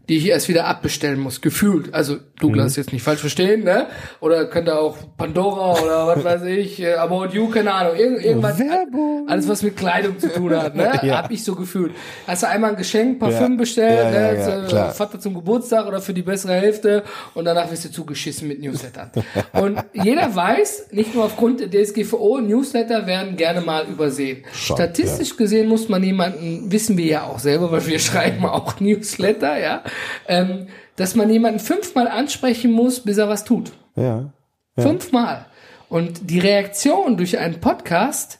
die 0.09 0.17
ich 0.17 0.27
erst 0.27 0.47
wieder 0.47 0.65
abbestellen 0.67 1.19
muss, 1.19 1.41
gefühlt. 1.41 1.93
Also 1.93 2.17
Douglas 2.39 2.75
jetzt 2.77 2.93
nicht 2.93 3.03
falsch 3.03 3.19
verstehen, 3.19 3.63
ne? 3.63 3.87
Oder 4.21 4.45
könnte 4.45 4.77
auch 4.79 4.95
Pandora 5.17 5.73
oder 5.81 6.07
was 6.07 6.23
weiß 6.23 6.43
ich, 6.43 6.81
äh, 6.81 6.93
About 6.93 7.27
You, 7.33 7.49
keine 7.49 7.73
Ahnung, 7.73 7.95
irgend, 7.97 8.23
irgendwas. 8.23 8.57
Werbung. 8.59 9.27
Alles, 9.27 9.47
was 9.49 9.63
mit 9.63 9.75
Kleidung 9.75 10.17
zu 10.19 10.31
tun 10.31 10.55
hat, 10.55 10.75
ne? 10.75 10.91
Ja. 11.03 11.17
Hab 11.23 11.31
ich 11.31 11.43
so 11.43 11.55
gefühlt. 11.55 11.91
Hast 12.25 12.43
du 12.43 12.47
einmal 12.47 12.71
ein 12.71 12.75
Geschenk, 12.77 13.19
Parfüm 13.19 13.53
Ja. 13.53 13.57
bestellt, 13.57 14.13
Ja, 14.13 14.33
ja, 14.33 14.61
ne? 14.61 14.67
klar. 14.67 14.91
Vater 14.93 15.19
zum 15.19 15.33
Geburtstag 15.33 15.85
oder 15.87 15.99
für 16.01 16.13
die 16.13 16.21
bessere 16.21 16.53
Hälfte 16.53 17.03
und 17.33 17.45
danach 17.45 17.69
wirst 17.71 17.85
du 17.85 17.91
zugeschissen 17.91 18.47
mit 18.47 18.61
Newslettern. 18.61 19.11
Und 19.53 19.83
jeder 19.93 20.33
weiß, 20.35 20.87
nicht 20.91 21.15
nur 21.15 21.25
aufgrund 21.25 21.59
der 21.59 21.69
DSGVO, 21.71 22.39
Newsletter 22.39 23.07
werden 23.07 23.35
gerne 23.35 23.61
mal 23.61 23.85
übersehen. 23.87 24.43
Schon, 24.53 24.77
Statistisch 24.77 25.35
gesehen 25.35 25.67
muss 25.67 25.89
man 25.89 26.03
jemanden, 26.03 26.71
wissen 26.71 26.97
wir 26.97 27.05
ja 27.05 27.23
auch 27.23 27.39
selber, 27.39 27.71
weil 27.71 27.85
wir 27.87 27.99
schreiben 28.07 28.45
auch 28.45 28.79
Newsletter, 28.79 29.59
ja, 29.59 29.83
ähm, 30.27 30.67
dass 30.95 31.15
man 31.15 31.29
jemanden 31.29 31.59
fünfmal 31.59 32.07
ansprechen 32.07 32.71
muss, 32.71 33.01
bis 33.01 33.17
er 33.17 33.29
was 33.29 33.43
tut. 33.43 33.71
Ja. 33.95 34.31
Fünfmal. 34.77 35.45
Und 35.89 36.29
die 36.29 36.39
Reaktion 36.39 37.17
durch 37.17 37.37
einen 37.37 37.59
Podcast, 37.59 38.39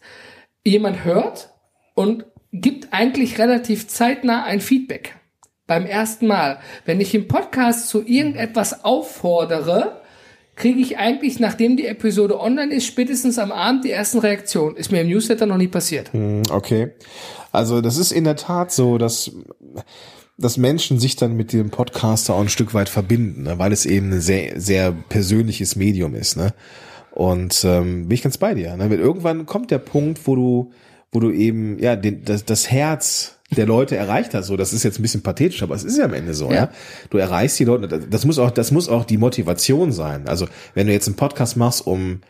jemand 0.63 1.03
hört 1.05 1.49
und 1.95 2.25
gibt 2.51 2.93
eigentlich 2.93 3.39
relativ 3.39 3.87
zeitnah 3.87 4.43
ein 4.43 4.61
Feedback. 4.61 5.15
Beim 5.65 5.85
ersten 5.85 6.27
Mal. 6.27 6.59
Wenn 6.85 7.01
ich 7.01 7.13
im 7.13 7.27
Podcast 7.27 7.89
zu 7.89 8.05
irgendetwas 8.05 8.85
auffordere, 8.85 10.01
kriege 10.55 10.79
ich 10.79 10.97
eigentlich, 10.97 11.39
nachdem 11.39 11.77
die 11.77 11.85
Episode 11.85 12.39
online 12.39 12.73
ist, 12.73 12.85
spätestens 12.85 13.37
am 13.37 13.51
Abend 13.51 13.83
die 13.85 13.91
ersten 13.91 14.19
Reaktionen. 14.19 14.75
Ist 14.75 14.91
mir 14.91 15.01
im 15.01 15.09
Newsletter 15.09 15.45
noch 15.45 15.57
nie 15.57 15.67
passiert. 15.67 16.11
Hm, 16.13 16.43
Okay. 16.51 16.91
Also 17.51 17.81
das 17.81 17.97
ist 17.97 18.11
in 18.11 18.23
der 18.23 18.35
Tat 18.35 18.71
so, 18.71 18.97
dass 18.97 19.31
dass 20.37 20.57
Menschen 20.57 20.99
sich 20.99 21.15
dann 21.15 21.35
mit 21.35 21.51
dem 21.51 21.71
Podcaster 21.71 22.35
auch 22.35 22.41
ein 22.41 22.49
Stück 22.49 22.73
weit 22.73 22.89
verbinden, 22.89 23.43
ne? 23.43 23.57
weil 23.57 23.71
es 23.71 23.85
eben 23.85 24.11
ein 24.11 24.21
sehr, 24.21 24.59
sehr 24.61 24.91
persönliches 24.91 25.75
Medium 25.75 26.13
ist. 26.13 26.37
Ne? 26.37 26.53
Und 27.11 27.63
ähm, 27.63 28.07
bin 28.07 28.13
ich 28.13 28.21
ganz 28.21 28.37
bei 28.37 28.53
dir. 28.53 28.77
Ne? 28.77 28.87
Irgendwann 28.95 29.47
kommt 29.47 29.71
der 29.71 29.79
Punkt, 29.79 30.27
wo 30.27 30.35
du, 30.35 30.71
wo 31.11 31.19
du 31.19 31.31
eben 31.31 31.79
ja 31.79 31.95
den, 31.95 32.23
das, 32.23 32.45
das 32.45 32.69
Herz 32.69 33.39
der 33.49 33.65
Leute 33.65 33.95
erreicht 33.95 34.33
hast. 34.33 34.47
So, 34.47 34.57
das 34.57 34.73
ist 34.73 34.83
jetzt 34.83 34.99
ein 34.99 35.01
bisschen 35.01 35.23
pathetisch, 35.23 35.63
aber 35.63 35.73
es 35.73 35.83
ist 35.83 35.97
ja 35.97 36.05
am 36.05 36.13
Ende 36.13 36.33
so. 36.35 36.49
Ja. 36.49 36.55
ja? 36.55 36.69
Du 37.09 37.17
erreichst 37.17 37.57
die 37.59 37.65
Leute. 37.65 37.87
Das 37.87 38.25
muss 38.25 38.37
auch, 38.37 38.51
das 38.51 38.71
muss 38.71 38.89
auch 38.89 39.05
die 39.05 39.17
Motivation 39.17 39.91
sein. 39.91 40.27
Also 40.27 40.47
wenn 40.75 40.85
du 40.85 40.93
jetzt 40.93 41.07
einen 41.07 41.15
Podcast 41.15 41.57
machst, 41.57 41.87
um 41.87 42.21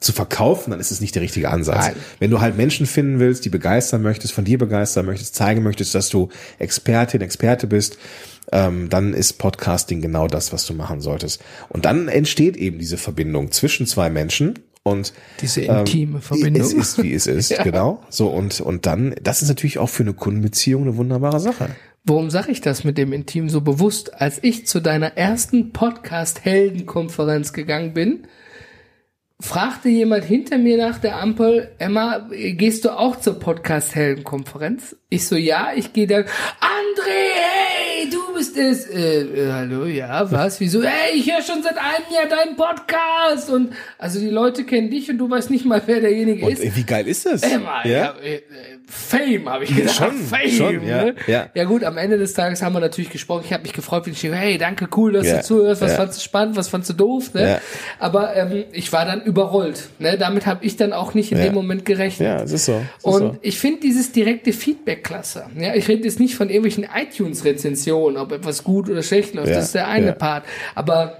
zu 0.00 0.12
verkaufen, 0.12 0.70
dann 0.70 0.80
ist 0.80 0.90
es 0.90 1.00
nicht 1.00 1.14
der 1.14 1.22
richtige 1.22 1.50
Ansatz. 1.50 1.86
Nein. 1.86 1.96
Wenn 2.20 2.30
du 2.30 2.40
halt 2.40 2.56
Menschen 2.56 2.86
finden 2.86 3.18
willst, 3.18 3.44
die 3.44 3.48
begeistern 3.48 4.02
möchtest, 4.02 4.32
von 4.32 4.44
dir 4.44 4.58
begeistern 4.58 5.06
möchtest, 5.06 5.34
zeigen 5.34 5.62
möchtest, 5.62 5.94
dass 5.94 6.08
du 6.08 6.28
Expertin, 6.58 7.20
Experte 7.20 7.66
bist, 7.66 7.98
ähm, 8.52 8.88
dann 8.88 9.12
ist 9.12 9.34
Podcasting 9.34 10.00
genau 10.00 10.28
das, 10.28 10.52
was 10.52 10.66
du 10.66 10.74
machen 10.74 11.00
solltest. 11.00 11.42
Und 11.68 11.84
dann 11.84 12.08
entsteht 12.08 12.56
eben 12.56 12.78
diese 12.78 12.96
Verbindung 12.96 13.50
zwischen 13.50 13.86
zwei 13.86 14.08
Menschen 14.08 14.60
und 14.84 15.12
diese 15.40 15.62
intime 15.62 16.16
ähm, 16.16 16.22
Verbindung. 16.22 16.62
Es 16.62 16.72
ist, 16.72 17.02
wie 17.02 17.12
es 17.12 17.26
ist, 17.26 17.50
ja. 17.50 17.62
genau. 17.62 18.02
So 18.08 18.28
und 18.28 18.60
und 18.60 18.86
dann, 18.86 19.14
das 19.22 19.42
ist 19.42 19.48
natürlich 19.48 19.78
auch 19.78 19.88
für 19.88 20.04
eine 20.04 20.14
Kundenbeziehung 20.14 20.82
eine 20.82 20.96
wunderbare 20.96 21.40
Sache. 21.40 21.70
Warum 22.04 22.30
sage 22.30 22.52
ich 22.52 22.60
das 22.60 22.84
mit 22.84 22.96
dem 22.96 23.12
Intim 23.12 23.50
so 23.50 23.60
bewusst? 23.60 24.14
Als 24.14 24.38
ich 24.42 24.66
zu 24.66 24.80
deiner 24.80 25.18
ersten 25.18 25.72
Podcast-Heldenkonferenz 25.72 27.52
gegangen 27.52 27.92
bin, 27.92 28.26
fragte 29.40 29.88
jemand 29.88 30.24
hinter 30.24 30.58
mir 30.58 30.76
nach 30.76 30.98
der 30.98 31.20
Ampel, 31.20 31.70
Emma, 31.78 32.28
gehst 32.30 32.84
du 32.84 32.90
auch 32.90 33.16
zur 33.16 33.38
Podcast-Heldenkonferenz? 33.38 34.96
Ich 35.10 35.26
so, 35.26 35.36
ja, 35.36 35.72
ich 35.74 35.92
gehe 35.92 36.06
dann, 36.06 36.24
André, 36.24 37.30
hey, 37.34 37.87
du 38.06 38.34
bist 38.34 38.56
es. 38.56 38.86
Äh, 38.86 39.22
äh, 39.22 39.52
hallo, 39.52 39.86
ja, 39.86 40.30
was, 40.30 40.60
wieso? 40.60 40.82
Hey, 40.82 41.16
ich 41.16 41.32
höre 41.32 41.42
schon 41.42 41.62
seit 41.62 41.76
einem 41.76 42.06
Jahr 42.12 42.26
deinen 42.26 42.56
Podcast. 42.56 43.50
Und 43.50 43.72
also 43.98 44.20
die 44.20 44.30
Leute 44.30 44.64
kennen 44.64 44.90
dich 44.90 45.10
und 45.10 45.18
du 45.18 45.28
weißt 45.28 45.50
nicht 45.50 45.64
mal, 45.64 45.82
wer 45.86 46.00
derjenige 46.00 46.46
und, 46.46 46.52
ist. 46.52 46.76
Wie 46.76 46.84
geil 46.84 47.06
ist 47.08 47.26
das? 47.26 47.42
Emma, 47.42 47.84
ja, 47.84 47.90
ja 47.90 48.14
äh, 48.22 48.42
Fame, 48.86 49.48
habe 49.48 49.64
ich 49.64 49.76
gesagt. 49.76 49.96
Schon, 49.96 50.16
Fame. 50.16 50.50
Schon, 50.50 50.86
ja, 50.86 51.04
ne? 51.04 51.14
ja. 51.26 51.50
ja 51.54 51.64
gut, 51.64 51.84
am 51.84 51.98
Ende 51.98 52.16
des 52.16 52.32
Tages 52.34 52.62
haben 52.62 52.74
wir 52.74 52.80
natürlich 52.80 53.10
gesprochen. 53.10 53.42
Ich 53.44 53.52
habe 53.52 53.62
mich 53.62 53.72
gefreut, 53.72 54.06
wenn 54.06 54.12
ich 54.14 54.20
denke, 54.20 54.36
hey, 54.36 54.56
danke, 54.56 54.88
cool, 54.96 55.12
dass 55.12 55.26
ja, 55.26 55.38
du 55.38 55.42
zuhörst. 55.42 55.82
Was 55.82 55.92
ja. 55.92 55.96
fandst 55.96 56.18
du 56.18 56.22
spannend, 56.22 56.56
was 56.56 56.68
fandst 56.68 56.88
du 56.90 56.94
doof? 56.94 57.34
Ne? 57.34 57.42
Ja. 57.42 57.60
Aber 57.98 58.34
ähm, 58.34 58.64
ich 58.72 58.92
war 58.92 59.04
dann 59.04 59.22
überrollt. 59.22 59.88
Ne? 59.98 60.16
Damit 60.16 60.46
habe 60.46 60.64
ich 60.64 60.76
dann 60.76 60.92
auch 60.92 61.14
nicht 61.14 61.32
in 61.32 61.38
dem 61.38 61.54
Moment 61.54 61.84
gerechnet. 61.84 62.28
Ja, 62.28 62.42
es 62.42 62.52
ist 62.52 62.64
so. 62.66 62.80
Es 62.98 63.04
und 63.04 63.18
so. 63.18 63.36
ich 63.42 63.58
finde 63.58 63.80
dieses 63.80 64.12
direkte 64.12 64.52
Feedback 64.52 65.04
klasse. 65.04 65.46
Ja, 65.58 65.74
ich 65.74 65.86
rede 65.88 66.04
jetzt 66.04 66.20
nicht 66.20 66.34
von 66.34 66.48
irgendwelchen 66.48 66.86
iTunes-Rezensionen, 66.94 67.87
ob 67.92 68.32
etwas 68.32 68.64
gut 68.64 68.88
oder 68.88 69.02
schlecht 69.02 69.34
läuft. 69.34 69.48
Ja, 69.48 69.54
das 69.54 69.66
ist 69.66 69.74
der 69.74 69.88
eine 69.88 70.06
ja. 70.06 70.12
Part. 70.12 70.44
Aber 70.74 71.18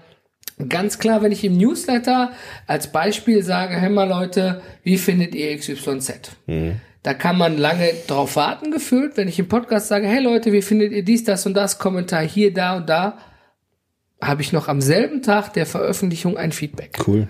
ganz 0.69 0.99
klar, 0.99 1.23
wenn 1.23 1.33
ich 1.33 1.45
im 1.45 1.57
Newsletter 1.57 2.33
als 2.67 2.91
Beispiel 2.91 3.43
sage, 3.43 3.77
hey 3.77 3.91
mal 3.91 4.09
Leute, 4.09 4.63
wie 4.83 4.99
findet 4.99 5.35
ihr 5.35 5.57
XYZ? 5.57 6.33
Mhm. 6.47 6.81
Da 7.03 7.15
kann 7.15 7.39
man 7.39 7.57
lange 7.57 7.93
drauf 8.07 8.37
warten 8.37 8.71
gefühlt. 8.71 9.17
Wenn 9.17 9.29
ich 9.29 9.39
im 9.39 9.49
Podcast 9.49 9.89
sage, 9.89 10.07
hey 10.09 10.21
Leute, 10.21 10.53
wie 10.53 10.63
findet 10.63 10.93
ihr 10.93 11.05
dies, 11.05 11.25
das 11.25 11.47
und 11.47 11.55
das, 11.55 11.79
Kommentar 11.79 12.23
hier, 12.23 12.53
da 12.53 12.77
und 12.77 12.89
da, 12.89 13.19
habe 14.21 14.43
ich 14.43 14.53
noch 14.53 14.67
am 14.67 14.81
selben 14.81 15.23
Tag 15.23 15.53
der 15.53 15.65
Veröffentlichung 15.65 16.37
ein 16.37 16.51
Feedback. 16.51 16.99
Cool. 17.07 17.29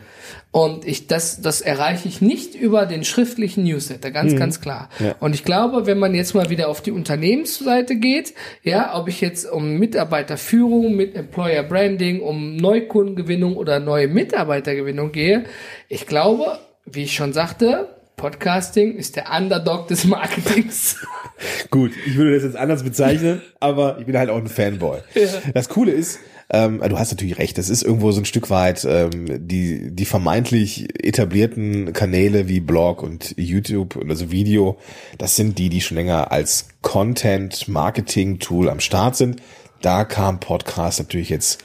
Und 0.50 0.86
ich, 0.86 1.06
das, 1.06 1.42
das 1.42 1.60
erreiche 1.60 2.08
ich 2.08 2.22
nicht 2.22 2.54
über 2.54 2.86
den 2.86 3.04
schriftlichen 3.04 3.64
Newsletter, 3.64 4.10
ganz, 4.10 4.32
mhm. 4.32 4.38
ganz 4.38 4.60
klar. 4.62 4.88
Ja. 4.98 5.14
Und 5.20 5.34
ich 5.34 5.44
glaube, 5.44 5.86
wenn 5.86 5.98
man 5.98 6.14
jetzt 6.14 6.34
mal 6.34 6.48
wieder 6.48 6.68
auf 6.68 6.80
die 6.80 6.90
Unternehmensseite 6.90 7.96
geht, 7.96 8.32
ja, 8.62 8.98
ob 8.98 9.08
ich 9.08 9.20
jetzt 9.20 9.50
um 9.50 9.74
Mitarbeiterführung, 9.74 10.96
mit 10.96 11.14
Employer 11.14 11.62
Branding, 11.62 12.20
um 12.20 12.56
Neukundengewinnung 12.56 13.56
oder 13.56 13.80
neue 13.80 14.08
Mitarbeitergewinnung 14.08 15.12
gehe, 15.12 15.44
ich 15.88 16.06
glaube, 16.06 16.58
wie 16.86 17.02
ich 17.02 17.14
schon 17.14 17.34
sagte, 17.34 17.88
Podcasting 18.16 18.96
ist 18.96 19.16
der 19.16 19.30
Underdog 19.30 19.88
des 19.88 20.04
Marketings. 20.04 20.96
Gut, 21.70 21.92
ich 22.06 22.16
würde 22.16 22.34
das 22.34 22.42
jetzt 22.42 22.56
anders 22.56 22.82
bezeichnen, 22.82 23.42
aber 23.60 23.98
ich 23.98 24.06
bin 24.06 24.16
halt 24.16 24.30
auch 24.30 24.38
ein 24.38 24.48
Fanboy. 24.48 24.98
Ja. 25.14 25.28
Das 25.54 25.68
Coole 25.68 25.92
ist, 25.92 26.18
ähm, 26.50 26.80
du 26.80 26.98
hast 26.98 27.10
natürlich 27.10 27.38
recht, 27.38 27.58
das 27.58 27.68
ist 27.68 27.82
irgendwo 27.82 28.10
so 28.10 28.20
ein 28.20 28.24
Stück 28.24 28.48
weit 28.48 28.86
ähm, 28.88 29.46
die, 29.46 29.94
die 29.94 30.04
vermeintlich 30.06 30.88
etablierten 31.04 31.92
Kanäle 31.92 32.48
wie 32.48 32.60
Blog 32.60 33.02
und 33.02 33.34
YouTube, 33.36 33.98
also 34.08 34.30
Video, 34.30 34.78
das 35.18 35.36
sind 35.36 35.58
die, 35.58 35.68
die 35.68 35.82
schon 35.82 35.96
länger 35.98 36.32
als 36.32 36.68
Content-Marketing-Tool 36.80 38.70
am 38.70 38.80
Start 38.80 39.16
sind. 39.16 39.42
Da 39.82 40.04
kam 40.04 40.40
Podcast 40.40 40.98
natürlich 40.98 41.28
jetzt 41.28 41.62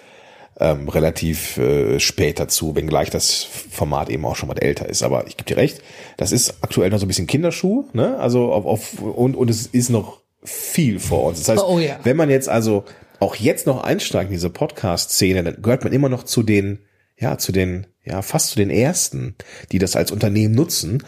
ähm, 0.59 0.89
relativ 0.89 1.57
äh, 1.57 1.99
spät 1.99 2.39
dazu, 2.39 2.75
wenngleich 2.75 3.09
das 3.09 3.41
Format 3.43 4.09
eben 4.09 4.25
auch 4.25 4.35
schon 4.35 4.47
mal 4.47 4.57
älter 4.57 4.87
ist. 4.87 5.01
Aber 5.01 5.27
ich 5.27 5.37
gebe 5.37 5.47
dir 5.47 5.57
recht, 5.57 5.81
das 6.17 6.31
ist 6.31 6.55
aktuell 6.61 6.89
noch 6.89 6.99
so 6.99 7.05
ein 7.05 7.07
bisschen 7.07 7.27
Kinderschuh, 7.27 7.85
ne? 7.93 8.17
Also 8.19 8.51
auf, 8.51 8.65
auf 8.65 9.01
und, 9.01 9.35
und 9.35 9.49
es 9.49 9.65
ist 9.65 9.89
noch 9.89 10.21
viel 10.43 10.99
vor 10.99 11.23
uns. 11.23 11.39
Das 11.39 11.49
heißt, 11.49 11.63
oh, 11.65 11.79
ja. 11.79 11.99
wenn 12.03 12.17
man 12.17 12.29
jetzt 12.29 12.49
also 12.49 12.83
auch 13.23 13.35
jetzt 13.35 13.65
noch 13.65 13.83
einsteigt 13.83 14.29
in 14.29 14.35
diese 14.35 14.49
Podcast-Szene, 14.49 15.43
dann 15.43 15.61
gehört 15.61 15.83
man 15.83 15.93
immer 15.93 16.09
noch 16.09 16.23
zu 16.23 16.43
den, 16.43 16.79
ja, 17.17 17.37
zu 17.37 17.51
den, 17.51 17.87
ja, 18.03 18.21
fast 18.21 18.49
zu 18.49 18.57
den 18.57 18.69
ersten, 18.69 19.35
die 19.71 19.79
das 19.79 19.95
als 19.95 20.11
Unternehmen 20.11 20.53
nutzen. 20.53 21.03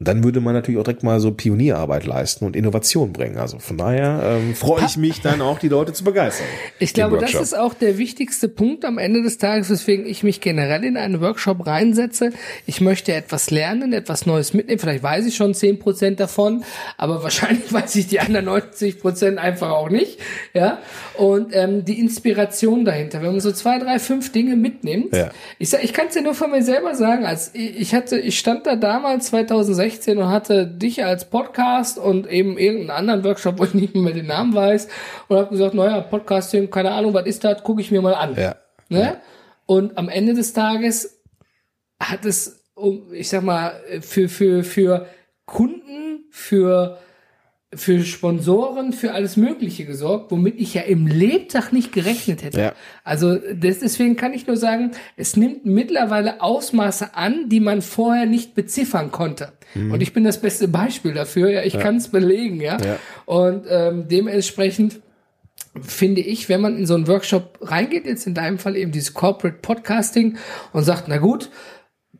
Und 0.00 0.08
dann 0.08 0.24
würde 0.24 0.40
man 0.40 0.54
natürlich 0.54 0.80
auch 0.80 0.84
direkt 0.84 1.02
mal 1.02 1.20
so 1.20 1.30
Pionierarbeit 1.30 2.06
leisten 2.06 2.46
und 2.46 2.56
Innovation 2.56 3.12
bringen. 3.12 3.36
Also 3.36 3.58
von 3.58 3.76
daher 3.76 4.38
ähm, 4.40 4.54
freue 4.54 4.86
ich 4.86 4.96
mich 4.96 5.20
dann 5.20 5.42
auch, 5.42 5.58
die 5.58 5.68
Leute 5.68 5.92
zu 5.92 6.04
begeistern. 6.04 6.46
Ich 6.78 6.94
glaube, 6.94 7.18
das 7.18 7.34
ist 7.34 7.54
auch 7.54 7.74
der 7.74 7.98
wichtigste 7.98 8.48
Punkt 8.48 8.86
am 8.86 8.96
Ende 8.96 9.22
des 9.22 9.36
Tages, 9.36 9.68
weswegen 9.68 10.06
ich 10.06 10.22
mich 10.22 10.40
generell 10.40 10.84
in 10.84 10.96
einen 10.96 11.20
Workshop 11.20 11.66
reinsetze. 11.66 12.32
Ich 12.64 12.80
möchte 12.80 13.12
etwas 13.12 13.50
lernen, 13.50 13.92
etwas 13.92 14.24
Neues 14.24 14.54
mitnehmen. 14.54 14.78
Vielleicht 14.78 15.02
weiß 15.02 15.26
ich 15.26 15.36
schon 15.36 15.52
zehn 15.52 15.78
Prozent 15.78 16.18
davon, 16.18 16.64
aber 16.96 17.22
wahrscheinlich 17.22 17.70
weiß 17.70 17.94
ich 17.96 18.06
die 18.06 18.20
anderen 18.20 18.46
90 18.46 19.00
Prozent 19.00 19.36
einfach 19.36 19.68
auch 19.68 19.90
nicht. 19.90 20.18
Ja. 20.54 20.78
Und 21.18 21.54
ähm, 21.54 21.84
die 21.84 22.00
Inspiration 22.00 22.86
dahinter, 22.86 23.20
wenn 23.20 23.32
man 23.32 23.40
so 23.40 23.52
zwei, 23.52 23.78
drei, 23.78 23.98
fünf 23.98 24.32
Dinge 24.32 24.56
mitnimmt. 24.56 25.14
Ja. 25.14 25.28
Ich, 25.58 25.68
sag, 25.68 25.84
ich 25.84 25.92
kann 25.92 26.06
es 26.06 26.14
dir 26.14 26.22
nur 26.22 26.34
von 26.34 26.50
mir 26.50 26.62
selber 26.62 26.94
sagen. 26.94 27.26
Als 27.26 27.50
ich 27.52 27.94
hatte, 27.94 28.18
ich 28.18 28.38
stand 28.38 28.66
da 28.66 28.76
damals 28.76 29.26
2016 29.26 29.89
2016 29.94 30.18
und 30.18 30.28
hatte 30.28 30.66
dich 30.66 31.04
als 31.04 31.28
Podcast 31.28 31.98
und 31.98 32.26
eben 32.28 32.58
irgendeinen 32.58 32.90
anderen 32.90 33.24
Workshop, 33.24 33.58
wo 33.58 33.64
ich 33.64 33.74
nicht 33.74 33.94
mehr 33.94 34.12
den 34.12 34.26
Namen 34.26 34.54
weiß 34.54 34.88
und 35.28 35.36
habe 35.36 35.50
gesagt, 35.50 35.74
naja, 35.74 36.00
Podcasting, 36.00 36.70
keine 36.70 36.92
Ahnung, 36.92 37.14
was 37.14 37.26
ist 37.26 37.44
das, 37.44 37.62
gucke 37.62 37.80
ich 37.80 37.90
mir 37.90 38.02
mal 38.02 38.14
an. 38.14 38.36
Ja. 38.36 38.56
Ne? 38.88 39.20
Und 39.66 39.96
am 39.98 40.08
Ende 40.08 40.34
des 40.34 40.52
Tages 40.52 41.22
hat 42.00 42.24
es, 42.24 42.64
ich 43.12 43.28
sag 43.28 43.42
mal, 43.42 43.80
für, 44.00 44.28
für, 44.28 44.64
für 44.64 45.06
Kunden, 45.46 46.24
für 46.30 46.98
für 47.72 48.02
Sponsoren, 48.02 48.92
für 48.92 49.12
alles 49.12 49.36
Mögliche 49.36 49.84
gesorgt, 49.84 50.32
womit 50.32 50.60
ich 50.60 50.74
ja 50.74 50.82
im 50.82 51.06
Lebtag 51.06 51.72
nicht 51.72 51.92
gerechnet 51.92 52.42
hätte. 52.42 52.60
Ja. 52.60 52.72
Also 53.04 53.36
das, 53.36 53.78
deswegen 53.78 54.16
kann 54.16 54.32
ich 54.32 54.48
nur 54.48 54.56
sagen, 54.56 54.90
es 55.16 55.36
nimmt 55.36 55.66
mittlerweile 55.66 56.40
Ausmaße 56.40 57.14
an, 57.14 57.48
die 57.48 57.60
man 57.60 57.80
vorher 57.80 58.26
nicht 58.26 58.56
beziffern 58.56 59.12
konnte. 59.12 59.52
Mhm. 59.74 59.92
Und 59.92 60.02
ich 60.02 60.12
bin 60.12 60.24
das 60.24 60.40
beste 60.40 60.66
Beispiel 60.66 61.14
dafür. 61.14 61.48
Ja, 61.48 61.62
ich 61.62 61.74
ja. 61.74 61.80
kann 61.80 61.96
es 61.96 62.08
belegen. 62.08 62.60
Ja. 62.60 62.78
ja. 62.80 62.98
Und 63.24 63.66
ähm, 63.68 64.08
dementsprechend 64.08 65.00
finde 65.80 66.22
ich, 66.22 66.48
wenn 66.48 66.60
man 66.60 66.76
in 66.76 66.86
so 66.86 66.94
einen 66.94 67.06
Workshop 67.06 67.58
reingeht, 67.60 68.04
jetzt 68.04 68.26
in 68.26 68.34
deinem 68.34 68.58
Fall 68.58 68.76
eben 68.76 68.90
dieses 68.90 69.14
Corporate 69.14 69.58
Podcasting 69.62 70.38
und 70.72 70.82
sagt, 70.82 71.06
na 71.06 71.18
gut, 71.18 71.50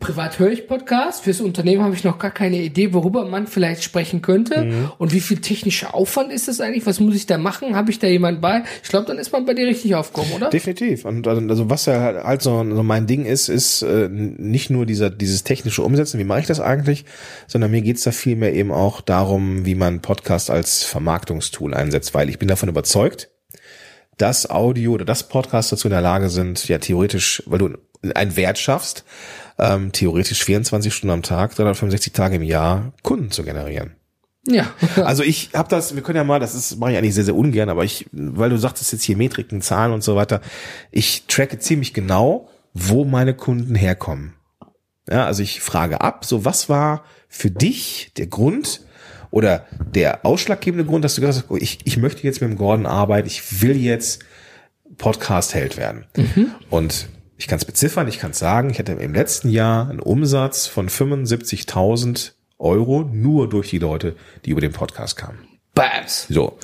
privat 0.01 0.39
höre 0.39 0.51
ich 0.51 0.67
Podcast. 0.67 1.23
Fürs 1.23 1.41
Unternehmen 1.41 1.85
habe 1.85 1.95
ich 1.95 2.03
noch 2.03 2.19
gar 2.19 2.31
keine 2.31 2.57
Idee, 2.57 2.93
worüber 2.93 3.27
man 3.27 3.47
vielleicht 3.47 3.85
sprechen 3.85 4.23
könnte. 4.23 4.65
Mhm. 4.65 4.93
Und 4.99 5.13
wie 5.13 5.21
viel 5.21 5.41
technischer 5.41 5.95
Aufwand 5.95 6.33
ist 6.33 6.49
das 6.49 6.61
eigentlich? 6.61 6.87
Was 6.87 6.99
muss 6.99 7.15
ich 7.15 7.27
da 7.27 7.39
machen? 7.39 7.77
Habe 7.77 7.91
ich 7.91 7.99
da 7.99 8.07
jemand 8.07 8.41
bei? 8.41 8.65
Ich 8.83 8.89
glaube, 8.89 9.07
dann 9.07 9.19
ist 9.19 9.31
man 9.31 9.45
bei 9.45 9.55
dir 9.55 9.67
richtig 9.67 9.95
aufgekommen, 9.95 10.33
oder? 10.33 10.51
Definitiv. 10.51 11.05
Und 11.05 11.29
also 11.29 11.71
was 11.71 11.87
ja 11.87 12.25
halt 12.25 12.43
so, 12.43 12.65
so 12.75 12.83
mein 12.83 13.07
Ding 13.07 13.27
ist, 13.27 13.49
ist 13.49 13.83
äh, 13.83 14.09
nicht 14.11 14.71
nur 14.71 14.87
dieser 14.87 15.11
dieses 15.11 15.45
technische 15.45 15.83
Umsetzen, 15.83 16.19
wie 16.19 16.25
mache 16.25 16.41
ich 16.41 16.47
das 16.47 16.61
eigentlich, 16.61 17.05
sondern 17.47 17.71
mir 17.71 17.83
geht's 17.83 18.03
da 18.03 18.11
vielmehr 18.11 18.55
eben 18.55 18.73
auch 18.73 19.03
darum, 19.03 19.67
wie 19.67 19.75
man 19.75 20.01
Podcast 20.01 20.51
als 20.51 20.83
Vermarktungstool 20.83 21.75
einsetzt, 21.75 22.15
weil 22.15 22.31
ich 22.31 22.39
bin 22.39 22.49
davon 22.49 22.69
überzeugt, 22.71 23.29
dass 24.17 24.49
Audio 24.49 24.93
oder 24.93 25.05
das 25.05 25.29
Podcast 25.29 25.73
dazu 25.73 25.89
in 25.89 25.93
der 25.93 26.01
Lage 26.01 26.31
sind, 26.31 26.69
ja 26.69 26.79
theoretisch, 26.79 27.43
weil 27.47 27.59
du 27.59 27.71
einen 28.15 28.37
Wert 28.37 28.59
schaffst, 28.59 29.05
ähm, 29.61 29.93
theoretisch 29.93 30.45
24 30.45 30.93
Stunden 30.93 31.13
am 31.13 31.23
Tag, 31.23 31.55
365 31.55 32.13
Tage 32.13 32.37
im 32.37 32.43
Jahr 32.43 32.93
Kunden 33.03 33.31
zu 33.31 33.45
generieren. 33.45 33.93
Ja. 34.47 34.73
also 34.97 35.23
ich 35.23 35.51
habe 35.55 35.69
das, 35.69 35.95
wir 35.95 36.03
können 36.03 36.17
ja 36.17 36.25
mal, 36.25 36.41
das 36.41 36.55
ist 36.55 36.79
mache 36.79 36.93
ich 36.93 36.99
eigentlich 36.99 37.15
sehr 37.15 37.25
sehr 37.25 37.37
ungern, 37.37 37.69
aber 37.69 37.85
ich, 37.85 38.07
weil 38.13 38.51
du 38.51 38.57
sagtest 38.57 38.93
jetzt 38.93 39.05
hier 39.05 39.17
Metriken, 39.17 39.63
Zahlen 39.63 39.93
und 39.93 40.03
so 40.03 40.17
weiter, 40.17 40.41
ich 40.91 41.27
tracke 41.27 41.59
ziemlich 41.59 41.95
genau, 41.95 42.49
wo 42.73 43.05
meine 43.05 43.35
Kunden 43.35 43.75
herkommen. 43.75 44.35
Ja, 45.09 45.27
also 45.27 45.43
ich 45.43 45.61
frage 45.61 46.01
ab, 46.01 46.25
so 46.25 46.45
was 46.45 46.69
war 46.69 47.05
für 47.29 47.51
dich 47.51 48.13
der 48.17 48.27
Grund, 48.27 48.81
oder 49.31 49.67
der 49.79 50.27
ausschlaggebende 50.27 50.85
Grund, 50.85 51.05
dass 51.05 51.15
du 51.15 51.21
gesagt 51.21 51.45
hast, 51.45 51.51
oh, 51.51 51.57
ich, 51.57 51.79
ich 51.85 51.97
möchte 51.97 52.23
jetzt 52.23 52.41
mit 52.41 52.51
dem 52.51 52.57
Gordon 52.57 52.87
arbeiten, 52.87 53.29
ich 53.29 53.63
will 53.63 53.77
jetzt 53.77 54.25
Podcast-Held 54.99 55.77
werden. 55.77 56.05
Und 56.69 57.09
ich 57.41 57.49
kann 57.49 57.57
es 57.57 57.65
beziffern, 57.65 58.07
ich 58.07 58.19
kann 58.19 58.33
es 58.33 58.39
sagen, 58.39 58.69
ich 58.69 58.79
hatte 58.79 58.93
im 58.93 59.15
letzten 59.15 59.49
Jahr 59.49 59.89
einen 59.89 59.99
Umsatz 59.99 60.67
von 60.67 60.91
75.000 60.91 62.33
Euro 62.59 63.09
nur 63.11 63.49
durch 63.49 63.71
die 63.71 63.79
Leute, 63.79 64.15
die 64.45 64.51
über 64.51 64.61
den 64.61 64.73
Podcast 64.73 65.17
kamen. 65.17 65.39
Bams. 65.75 66.27
So. 66.29 66.59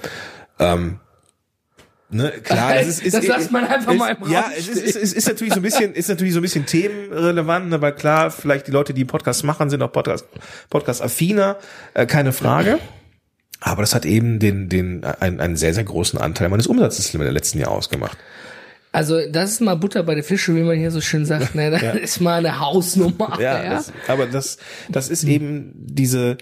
Ähm, 0.59 1.01
ne, 2.11 2.31
klar, 2.43 2.75
das 2.75 2.89
ist, 2.89 3.03
ist 3.05 3.15
Das 3.15 3.27
lässt 3.27 3.53
man 3.53 3.65
einfach 3.65 3.91
ist, 3.91 3.99
mal 3.99 4.11
im 4.11 4.23
Raum 4.23 4.31
Ja, 4.31 4.51
es 4.55 4.69
ist, 4.69 4.83
es 4.83 4.97
ist, 4.97 5.13
ist 5.15 5.29
natürlich 5.29 5.55
so 5.55 5.61
ein 5.61 5.63
bisschen, 5.63 5.95
ist 5.95 6.11
natürlich 6.11 6.35
so 6.35 6.41
ein 6.41 6.43
bisschen 6.43 6.67
themenrelevant, 6.67 7.81
weil 7.81 7.95
klar, 7.95 8.31
vielleicht 8.31 8.67
die 8.67 8.73
Leute, 8.73 8.93
die 8.93 9.07
Podcasts 9.07 9.45
machen, 9.45 9.71
sind 9.71 9.83
auch 9.83 9.93
Podcast, 9.93 10.27
Podcast-affiner, 10.69 11.57
äh, 11.95 12.05
keine 12.05 12.35
Frage. 12.35 12.81
Aber 13.61 13.81
das 13.81 13.95
hat 13.95 14.05
eben 14.05 14.41
den, 14.41 14.69
den, 14.69 15.05
einen, 15.05 15.41
einen 15.41 15.57
sehr, 15.57 15.73
sehr 15.73 15.85
großen 15.85 16.21
Anteil 16.21 16.51
meines 16.51 16.67
Umsatzes 16.67 17.15
in 17.15 17.21
den 17.21 17.33
letzten 17.33 17.61
Jahr 17.61 17.71
ausgemacht. 17.71 18.19
Also 18.97 19.21
das 19.31 19.51
ist 19.51 19.61
mal 19.61 19.75
Butter 19.75 20.03
bei 20.05 20.15
der 20.15 20.25
Fische, 20.25 20.57
wie 20.57 20.63
man 20.63 20.79
hier 20.79 20.91
so 20.91 21.03
schön 21.03 21.27
sagt. 21.27 21.55
Ne? 21.55 21.71
Das 21.71 21.97
ist 21.97 22.21
mal 22.23 22.39
eine 22.39 22.61
Hausnummer. 22.61 23.39
Ja, 23.39 23.63
Ja, 23.63 23.75
Das, 23.75 23.93
aber 24.09 24.27
das, 24.27 24.57
das 24.89 25.11
ist 25.11 25.25
eben 25.25 25.75
diese, 25.77 26.39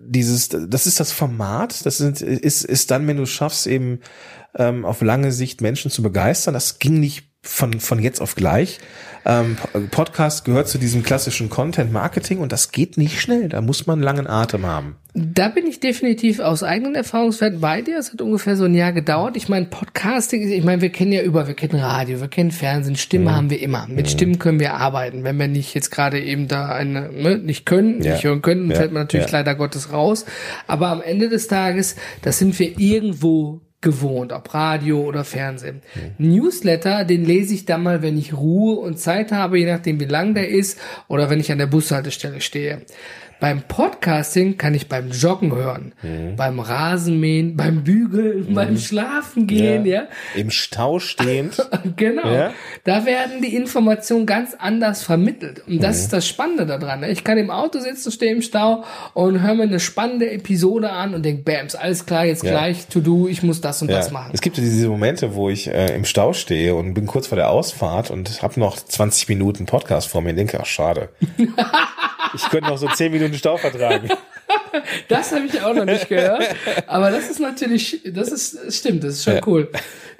dieses, 0.00 0.48
das 0.48 0.86
ist 0.86 1.00
das 1.00 1.12
Format, 1.12 1.84
das 1.84 1.98
sind, 1.98 2.22
ist, 2.22 2.64
ist 2.64 2.90
dann, 2.90 3.06
wenn 3.06 3.18
du 3.18 3.26
schaffst, 3.26 3.66
eben 3.66 4.00
ähm, 4.54 4.86
auf 4.86 5.02
lange 5.02 5.32
Sicht 5.32 5.60
Menschen 5.60 5.90
zu 5.90 6.02
begeistern. 6.02 6.54
Das 6.54 6.78
ging 6.78 6.98
nicht 6.98 7.33
von, 7.44 7.78
von 7.80 7.98
jetzt 8.00 8.20
auf 8.20 8.34
gleich. 8.34 8.78
Ähm, 9.26 9.56
Podcast 9.90 10.44
gehört 10.44 10.68
zu 10.68 10.76
diesem 10.76 11.02
klassischen 11.02 11.48
Content 11.48 11.90
Marketing 11.92 12.38
und 12.40 12.52
das 12.52 12.72
geht 12.72 12.98
nicht 12.98 13.20
schnell. 13.22 13.48
Da 13.48 13.62
muss 13.62 13.86
man 13.86 14.00
langen 14.02 14.26
Atem 14.26 14.66
haben. 14.66 14.96
Da 15.14 15.48
bin 15.48 15.66
ich 15.66 15.80
definitiv 15.80 16.40
aus 16.40 16.62
eigenen 16.62 16.94
Erfahrungswerten 16.94 17.60
bei 17.60 17.80
dir. 17.80 17.96
Es 17.98 18.12
hat 18.12 18.20
ungefähr 18.20 18.56
so 18.56 18.64
ein 18.64 18.74
Jahr 18.74 18.92
gedauert. 18.92 19.36
Ich 19.38 19.48
meine, 19.48 19.64
Podcasting, 19.66 20.50
ich 20.50 20.62
meine, 20.64 20.82
wir 20.82 20.90
kennen 20.90 21.12
ja 21.12 21.22
über, 21.22 21.46
wir 21.46 21.54
kennen 21.54 21.80
Radio, 21.80 22.20
wir 22.20 22.28
kennen 22.28 22.50
Fernsehen, 22.50 22.96
Stimme 22.96 23.30
Mhm. 23.30 23.34
haben 23.36 23.50
wir 23.50 23.62
immer. 23.62 23.86
Mit 23.88 24.10
Stimmen 24.10 24.38
können 24.38 24.60
wir 24.60 24.74
arbeiten. 24.74 25.24
Wenn 25.24 25.38
wir 25.38 25.48
nicht 25.48 25.72
jetzt 25.74 25.90
gerade 25.90 26.20
eben 26.20 26.46
da 26.48 26.68
eine, 26.68 27.10
ne, 27.10 27.38
nicht 27.38 27.64
können, 27.64 28.02
Ja. 28.02 28.12
nicht 28.14 28.24
hören 28.24 28.42
können, 28.42 28.70
Ja. 28.70 28.76
fällt 28.76 28.92
man 28.92 29.04
natürlich 29.04 29.26
Ja. 29.30 29.38
leider 29.38 29.54
Gottes 29.54 29.90
raus. 29.92 30.26
Aber 30.66 30.88
am 30.88 31.00
Ende 31.00 31.30
des 31.30 31.46
Tages, 31.48 31.96
das 32.20 32.38
sind 32.38 32.58
wir 32.58 32.78
irgendwo 32.78 33.62
gewohnt, 33.84 34.32
ob 34.32 34.52
Radio 34.52 35.02
oder 35.02 35.22
Fernsehen. 35.22 35.82
Newsletter, 36.18 37.04
den 37.04 37.24
lese 37.24 37.54
ich 37.54 37.66
dann 37.66 37.84
mal, 37.84 38.02
wenn 38.02 38.18
ich 38.18 38.32
Ruhe 38.32 38.80
und 38.80 38.98
Zeit 38.98 39.30
habe, 39.30 39.60
je 39.60 39.70
nachdem 39.70 40.00
wie 40.00 40.06
lang 40.06 40.34
der 40.34 40.48
ist 40.48 40.80
oder 41.06 41.30
wenn 41.30 41.38
ich 41.38 41.52
an 41.52 41.58
der 41.58 41.66
Bushaltestelle 41.66 42.40
stehe. 42.40 42.82
Beim 43.40 43.62
Podcasting 43.62 44.56
kann 44.56 44.74
ich 44.74 44.88
beim 44.88 45.10
Joggen 45.10 45.54
hören, 45.54 45.92
beim 46.36 46.60
Rasenmähen, 46.60 47.56
beim 47.56 47.84
Bügeln, 47.84 48.54
beim 48.54 48.78
Schlafen 48.78 49.46
gehen, 49.46 49.84
ja. 49.84 50.04
Im 50.34 50.50
Stau 50.50 50.98
stehend. 50.98 51.56
Genau. 51.96 52.26
Ja. 52.26 52.52
Da 52.84 53.04
werden 53.04 53.42
die 53.42 53.54
Informationen 53.54 54.24
ganz 54.26 54.54
anders 54.58 55.02
vermittelt. 55.02 55.62
Und 55.68 55.82
das 55.82 55.98
ist 56.00 56.12
das 56.12 56.26
Spannende 56.26 56.64
daran. 56.66 57.00
ne? 57.00 57.10
Ich 57.10 57.22
kann 57.24 57.36
im 57.38 57.50
Auto 57.50 57.78
sitzen, 57.78 58.10
stehe 58.10 58.32
im 58.32 58.42
Stau 58.42 58.84
und 59.12 59.42
höre 59.42 59.54
mir 59.54 59.64
eine 59.64 59.80
spannende 59.80 60.30
Episode 60.30 60.90
an 60.90 61.14
und 61.14 61.22
denke, 61.24 61.42
bams, 61.42 61.74
alles 61.74 62.06
klar, 62.06 62.24
jetzt 62.24 62.42
Ja. 62.42 62.50
gleich 62.52 62.86
to 62.88 63.00
do, 63.00 63.28
ich 63.28 63.42
muss 63.42 63.60
das 63.60 63.82
und 63.82 63.90
Ja. 63.90 63.98
das 63.98 64.10
machen. 64.10 64.30
Es 64.32 64.40
gibt 64.40 64.56
ja 64.56 64.62
diese 64.64 64.88
Momente, 64.88 65.34
wo 65.34 65.50
ich 65.50 65.68
äh, 65.68 65.94
im 65.94 66.04
Stau 66.04 66.32
stehe 66.32 66.74
und 66.74 66.94
bin 66.94 67.06
kurz 67.06 67.26
vor 67.26 67.36
der 67.36 67.50
Ausfahrt 67.50 68.10
und 68.10 68.42
habe 68.42 68.58
noch 68.58 68.76
20 68.76 69.28
Minuten 69.28 69.66
Podcast 69.66 70.08
vor 70.08 70.22
mir 70.22 70.30
und 70.30 70.36
denke, 70.36 70.58
ach 70.60 70.66
schade. 70.66 71.10
ich 72.34 72.48
könnte 72.50 72.68
noch 72.70 72.78
so 72.78 72.88
10 72.88 73.12
Minuten 73.12 73.23
Stau 73.32 73.56
vertragen. 73.56 74.08
Das 75.08 75.32
habe 75.32 75.46
ich 75.46 75.62
auch 75.62 75.72
noch 75.74 75.84
nicht 75.84 76.08
gehört. 76.08 76.44
Aber 76.86 77.10
das 77.10 77.30
ist 77.30 77.40
natürlich, 77.40 78.02
das 78.12 78.28
ist, 78.28 78.58
das 78.66 78.76
stimmt, 78.76 79.02
das 79.04 79.14
ist 79.14 79.24
schon 79.24 79.34
Ja. 79.36 79.40
cool. 79.46 79.68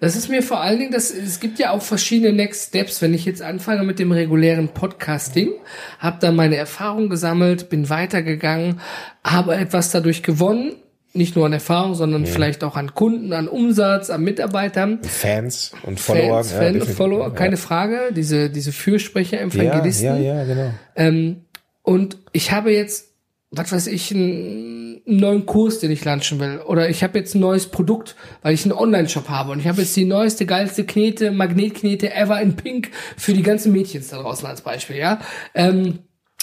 Das 0.01 0.17
ist 0.17 0.29
mir 0.29 0.43
vor 0.43 0.61
allen 0.61 0.79
Dingen, 0.79 0.93
das, 0.93 1.11
es 1.11 1.41
gibt 1.41 1.59
ja 1.59 1.71
auch 1.71 1.83
verschiedene 1.83 2.33
Next 2.33 2.69
Steps. 2.69 3.03
Wenn 3.03 3.15
ich 3.15 3.25
jetzt 3.25 3.43
anfange 3.43 3.83
mit 3.83 3.99
dem 3.99 4.13
regulären 4.13 4.69
Podcasting, 4.69 5.51
habe 5.99 6.19
dann 6.21 6.37
meine 6.37 6.57
Erfahrung 6.57 7.11
gesammelt, 7.11 7.69
bin 7.69 7.91
weitergegangen, 7.91 8.81
habe 9.25 9.57
etwas 9.57 9.91
dadurch 9.91 10.23
gewonnen. 10.23 10.77
Nicht 11.13 11.37
nur 11.37 11.47
an 11.47 11.53
Erfahrung, 11.53 11.95
sondern 11.95 12.27
vielleicht 12.27 12.65
auch 12.65 12.77
an 12.77 12.93
Kunden, 12.95 13.33
an 13.33 13.47
Umsatz, 13.47 14.11
an 14.11 14.23
Mitarbeitern. 14.23 14.99
Fans 15.05 15.73
und 15.85 16.01
Follower. 16.01 16.39
Fans, 16.43 16.51
ja, 16.53 16.57
Fan, 16.59 16.73
definitiv. 16.75 16.97
Follower, 16.97 17.35
keine 17.35 17.57
Frage. 17.57 18.01
Diese, 18.11 18.51
diese 18.51 18.73
Fürsprecher, 18.73 19.37
ja, 19.37 19.43
Evangelisten. 19.47 20.07
ja, 20.07 20.17
ja, 20.39 20.45
genau. 20.45 20.71
Ähm, 20.97 21.44
und 21.85 22.17
ich 22.33 22.51
habe 22.51 22.73
jetzt, 22.73 23.13
was 23.51 23.71
weiß 23.71 23.87
ich, 23.89 24.11
einen 24.11 25.03
neuen 25.05 25.45
Kurs, 25.45 25.81
den 25.81 25.91
ich 25.91 26.03
launchen 26.05 26.41
will. 26.41 26.61
Oder 26.67 26.89
ich 26.89 27.05
habe 27.05 27.19
jetzt 27.19 27.35
ein 27.35 27.41
neues 27.41 27.67
Produkt, 27.67 28.17
weil 28.41 28.55
ich 28.55 28.65
einen 28.65 28.73
Online-Shop 28.73 29.29
habe. 29.29 29.53
Und 29.53 29.61
ich 29.61 29.69
habe 29.69 29.83
jetzt 29.83 29.95
die 29.95 30.07
neueste, 30.07 30.47
geilste 30.47 30.87
Knete, 30.87 31.31
Magnetknete 31.31 32.13
ever 32.13 32.41
in 32.41 32.57
Pink 32.57 32.91
für 33.19 33.35
die 33.35 33.43
ganzen 33.43 33.71
Mädchen 33.73 34.03
da 34.11 34.17
draußen 34.17 34.49
als 34.49 34.63
Beispiel, 34.63 34.97
ja. 34.97 35.21
Ähm, 35.55 35.99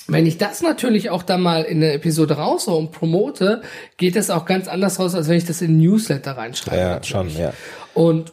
wenn 0.08 0.27
ich 0.27 0.38
das 0.38 0.62
natürlich 0.62 1.10
auch 1.10 1.23
dann 1.23 1.41
mal 1.41 1.63
in 1.63 1.77
eine 1.77 1.93
Episode 1.93 2.36
raushaue 2.36 2.77
und 2.77 2.91
promote, 2.91 3.62
geht 3.97 4.15
das 4.15 4.30
auch 4.30 4.45
ganz 4.45 4.67
anders 4.67 4.99
raus, 4.99 5.15
als 5.15 5.27
wenn 5.27 5.38
ich 5.38 5.45
das 5.45 5.62
in 5.62 5.71
ein 5.71 5.77
Newsletter 5.80 6.38
reinschreibe. 6.38 6.77
Ja, 6.77 6.89
natürlich. 6.91 7.34
schon, 7.34 7.41
ja. 7.41 7.54
Und 7.95 8.32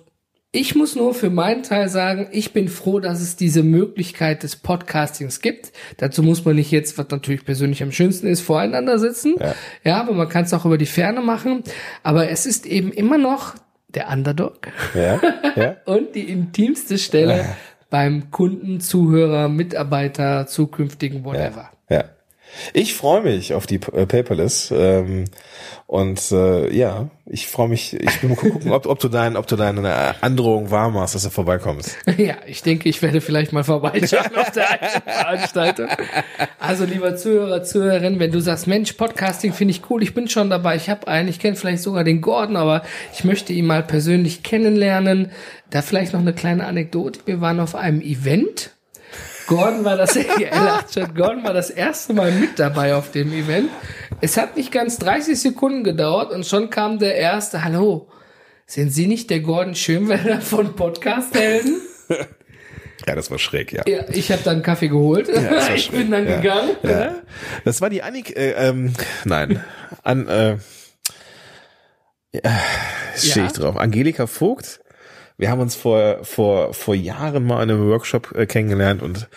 ich 0.50 0.74
muss 0.74 0.96
nur 0.96 1.12
für 1.12 1.28
meinen 1.28 1.62
Teil 1.62 1.88
sagen, 1.88 2.28
ich 2.32 2.54
bin 2.54 2.68
froh, 2.68 3.00
dass 3.00 3.20
es 3.20 3.36
diese 3.36 3.62
Möglichkeit 3.62 4.42
des 4.42 4.56
Podcastings 4.56 5.40
gibt. 5.40 5.72
Dazu 5.98 6.22
muss 6.22 6.44
man 6.44 6.56
nicht 6.56 6.70
jetzt, 6.70 6.96
was 6.96 7.08
natürlich 7.10 7.44
persönlich 7.44 7.82
am 7.82 7.92
schönsten 7.92 8.26
ist, 8.26 8.40
voreinander 8.40 8.98
sitzen. 8.98 9.34
Ja. 9.38 9.54
Ja, 9.84 10.00
aber 10.00 10.14
man 10.14 10.28
kann 10.28 10.44
es 10.44 10.54
auch 10.54 10.64
über 10.64 10.78
die 10.78 10.86
Ferne 10.86 11.20
machen. 11.20 11.64
Aber 12.02 12.30
es 12.30 12.46
ist 12.46 12.64
eben 12.64 12.92
immer 12.92 13.18
noch 13.18 13.56
der 13.88 14.08
Underdog 14.08 14.68
Ja, 14.94 15.20
ja. 15.56 15.76
und 15.84 16.14
die 16.14 16.30
intimste 16.30 16.98
Stelle 16.98 17.56
beim 17.90 18.30
Kunden, 18.30 18.80
Zuhörer, 18.80 19.48
Mitarbeiter, 19.48 20.46
zukünftigen, 20.46 21.24
whatever. 21.24 21.70
Ja. 21.90 22.04
Ich 22.72 22.94
freue 22.94 23.22
mich 23.22 23.54
auf 23.54 23.66
die 23.66 23.80
äh, 23.92 24.06
Paperless 24.06 24.72
ähm, 24.74 25.24
und 25.86 26.32
äh, 26.32 26.74
ja, 26.74 27.08
ich 27.24 27.46
freue 27.48 27.68
mich. 27.68 27.94
Ich 27.94 28.22
will 28.22 28.30
mal 28.30 28.36
gucken, 28.36 28.72
ob, 28.72 28.86
ob 28.86 28.98
du 28.98 29.08
dein, 29.08 29.36
ob 29.36 29.46
du 29.46 29.56
deine 29.56 30.22
Androhung 30.22 30.70
wahr 30.70 30.90
machst, 30.90 31.14
dass 31.14 31.22
du 31.22 31.30
vorbeikommst. 31.30 31.96
Ja, 32.18 32.34
ich 32.46 32.62
denke, 32.62 32.88
ich 32.88 33.00
werde 33.00 33.20
vielleicht 33.20 33.52
mal 33.52 33.64
vorbeischauen 33.64 34.34
auf 34.36 34.50
der 34.50 34.66
Veranstaltung. 35.06 35.88
Also, 36.58 36.84
lieber 36.84 37.16
Zuhörer, 37.16 37.62
Zuhörerin, 37.62 38.18
wenn 38.18 38.32
du 38.32 38.40
sagst, 38.40 38.66
Mensch, 38.66 38.92
Podcasting 38.94 39.52
finde 39.52 39.72
ich 39.72 39.88
cool, 39.88 40.02
ich 40.02 40.14
bin 40.14 40.28
schon 40.28 40.50
dabei, 40.50 40.74
ich 40.76 40.90
habe 40.90 41.06
einen, 41.06 41.28
ich 41.28 41.38
kenne 41.38 41.54
vielleicht 41.54 41.82
sogar 41.82 42.02
den 42.02 42.20
Gordon, 42.20 42.56
aber 42.56 42.82
ich 43.14 43.24
möchte 43.24 43.52
ihn 43.52 43.66
mal 43.66 43.82
persönlich 43.82 44.42
kennenlernen. 44.42 45.30
Da 45.70 45.82
vielleicht 45.82 46.12
noch 46.12 46.20
eine 46.20 46.32
kleine 46.32 46.66
Anekdote. 46.66 47.20
Wir 47.26 47.40
waren 47.40 47.60
auf 47.60 47.74
einem 47.74 48.00
Event. 48.00 48.72
Gordon 49.48 49.84
war 49.84 49.96
das, 49.96 50.14
er 50.16 50.62
lacht 50.62 50.94
schon, 50.94 51.14
Gordon 51.14 51.42
war 51.42 51.54
das 51.54 51.70
erste 51.70 52.12
Mal 52.12 52.30
mit 52.30 52.58
dabei 52.58 52.94
auf 52.94 53.10
dem 53.10 53.32
Event. 53.32 53.70
Es 54.20 54.36
hat 54.36 54.56
nicht 54.56 54.70
ganz 54.70 54.98
30 54.98 55.40
Sekunden 55.40 55.84
gedauert 55.84 56.32
und 56.32 56.46
schon 56.46 56.70
kam 56.70 56.98
der 56.98 57.16
erste, 57.16 57.64
hallo, 57.64 58.08
sind 58.66 58.90
Sie 58.90 59.06
nicht 59.06 59.30
der 59.30 59.40
Gordon 59.40 59.74
Schönwälder 59.74 60.40
von 60.40 60.76
Podcast-Helden? 60.76 61.80
Ja, 63.06 63.14
das 63.14 63.30
war 63.30 63.38
schräg, 63.38 63.72
ja. 63.72 63.84
Ja, 63.86 64.04
ich 64.10 64.30
habe 64.32 64.42
dann 64.42 64.54
einen 64.54 64.62
Kaffee 64.62 64.88
geholt. 64.88 65.28
war 65.28 65.74
ich 65.74 65.90
bin 65.90 66.10
dann 66.10 66.28
ja. 66.28 66.40
gegangen. 66.40 66.70
Ja. 66.82 67.14
Das 67.64 67.80
war 67.80 67.88
die 67.88 68.02
Annik, 68.02 68.36
äh, 68.36 68.50
ähm, 68.50 68.92
nein, 69.24 69.64
an, 70.02 70.26
äh, 70.28 70.58
ja, 72.32 72.60
stehe 73.16 73.36
Ja? 73.36 73.46
ich 73.46 73.52
drauf. 73.52 73.78
Angelika 73.78 74.26
Vogt. 74.26 74.80
Wir 75.38 75.50
haben 75.50 75.60
uns 75.60 75.76
vor, 75.76 76.24
vor, 76.24 76.74
vor 76.74 76.96
Jahren 76.96 77.46
mal 77.46 77.62
in 77.62 77.70
einem 77.70 77.88
Workshop 77.88 78.34
äh, 78.36 78.44
kennengelernt 78.46 79.02
und 79.02 79.28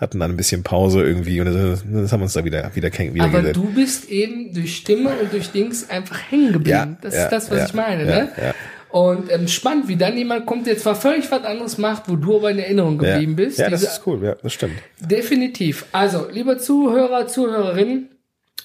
hatten 0.00 0.18
dann 0.18 0.30
ein 0.30 0.36
bisschen 0.38 0.62
Pause 0.62 1.02
irgendwie 1.02 1.40
und 1.40 1.46
das, 1.46 1.84
das 1.84 2.10
haben 2.10 2.20
wir 2.20 2.24
uns 2.24 2.32
da 2.32 2.44
wieder, 2.44 2.74
wieder 2.74 2.88
kennen, 2.90 3.12
wieder 3.12 3.26
Aber 3.26 3.42
du 3.42 3.70
bist 3.74 4.08
eben 4.08 4.54
durch 4.54 4.76
Stimme 4.76 5.10
und 5.10 5.30
durch 5.30 5.50
Dings 5.50 5.90
einfach 5.90 6.18
hängen 6.30 6.54
geblieben. 6.54 6.70
Ja, 6.70 6.96
das 7.02 7.14
ja, 7.14 7.24
ist 7.24 7.30
das, 7.32 7.50
was 7.50 7.58
ja, 7.58 7.64
ich 7.66 7.74
meine. 7.74 8.06
ne? 8.06 8.32
ja. 8.36 8.54
Und 8.88 9.30
ähm, 9.30 9.46
spannend, 9.46 9.88
wie 9.88 9.96
dann 9.96 10.16
jemand 10.16 10.46
kommt, 10.46 10.66
der 10.66 10.78
zwar 10.78 10.94
völlig 10.94 11.30
was 11.30 11.44
anderes 11.44 11.76
macht, 11.76 12.08
wo 12.08 12.16
du 12.16 12.36
aber 12.36 12.50
in 12.50 12.58
Erinnerung 12.58 12.98
geblieben 12.98 13.36
bist. 13.36 13.58
Ja, 13.58 13.70
das 13.70 13.82
ist 13.82 14.02
cool, 14.06 14.22
ja, 14.22 14.36
das 14.42 14.52
stimmt. 14.54 14.74
Definitiv. 15.00 15.86
Also, 15.92 16.28
lieber 16.30 16.58
Zuhörer, 16.58 17.26
Zuhörerin, 17.26 18.08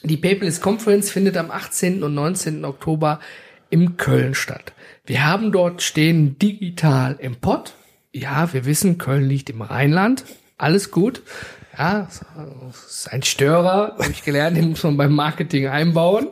die 0.04 0.17
Paperless 0.17 0.60
Conference 0.62 1.12
findet 1.12 1.38
am 1.38 1.50
18. 1.52 2.04
und 2.04 2.13
19. 2.13 2.65
Oktober 2.65 3.19
in 3.69 3.95
Köln 3.97 4.36
statt. 4.36 4.73
Wir 5.08 5.26
haben 5.26 5.54
dort 5.54 5.82
stehen 5.82 6.38
digital 6.38 7.15
im 7.22 7.38
Pott. 7.38 7.76
Ja, 8.12 8.52
wir 8.52 8.65
wissen, 8.65 8.98
Köln 8.98 9.24
liegt 9.24 9.50
im 9.50 9.62
Rheinland. 9.62 10.26
Alles 10.58 10.91
gut. 10.91 11.22
Ja, 11.78 12.08
ist 12.88 13.13
ein 13.13 13.22
Störer, 13.22 13.96
habe 14.00 14.12
ich 14.12 14.24
gelernt, 14.24 14.58
den 14.58 14.72
muss 14.72 14.82
man 14.82 14.98
beim 14.98 15.13
Marketing 15.13 15.68
einbauen. 15.68 16.28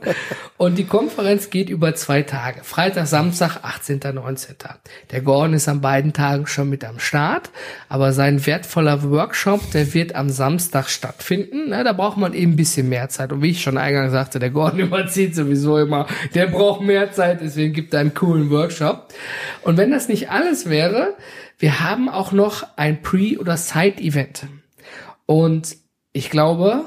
Und 0.58 0.80
die 0.80 0.86
Konferenz 0.86 1.52
geht 1.52 1.70
über 1.70 1.94
zwei 1.94 2.24
Tage. 2.24 2.64
Freitag, 2.64 3.06
Samstag, 3.06 3.60
18., 3.62 4.00
19. 4.16 4.56
Der 5.12 5.22
Gordon 5.22 5.54
ist 5.54 5.68
an 5.68 5.82
beiden 5.82 6.14
Tagen 6.14 6.48
schon 6.48 6.70
mit 6.70 6.84
am 6.84 6.98
Start, 6.98 7.52
aber 7.90 8.12
sein 8.12 8.44
wertvoller 8.48 9.04
Workshop, 9.04 9.70
der 9.72 9.94
wird 9.94 10.16
am 10.16 10.30
Samstag 10.30 10.90
stattfinden. 10.90 11.66
Na, 11.68 11.84
da 11.84 11.94
braucht 11.94 12.18
man 12.18 12.34
eben 12.34 12.54
ein 12.54 12.56
bisschen 12.56 12.90
mehr 12.90 13.10
Zeit. 13.10 13.32
Und 13.32 13.44
wie 13.44 13.52
ich 13.52 13.62
schon 13.62 13.78
eingangs 13.78 14.14
sagte, 14.14 14.40
der 14.40 14.50
Gordon 14.50 14.80
überzieht 14.80 15.36
sowieso 15.36 15.78
immer. 15.78 16.08
Der 16.34 16.48
braucht 16.48 16.82
mehr 16.82 17.12
Zeit, 17.12 17.42
deswegen 17.42 17.72
gibt 17.72 17.94
er 17.94 18.00
einen 18.00 18.16
coolen 18.16 18.50
Workshop. 18.50 19.14
Und 19.62 19.78
wenn 19.78 19.92
das 19.92 20.08
nicht 20.08 20.32
alles 20.32 20.68
wäre, 20.72 21.14
wir 21.60 21.82
haben 21.82 22.10
auch 22.10 22.32
noch 22.32 22.66
ein 22.78 23.04
Pre- 23.04 23.38
oder 23.40 23.58
Side-Event. 23.58 24.48
Und 25.26 25.78
ich 26.14 26.30
glaube, 26.30 26.86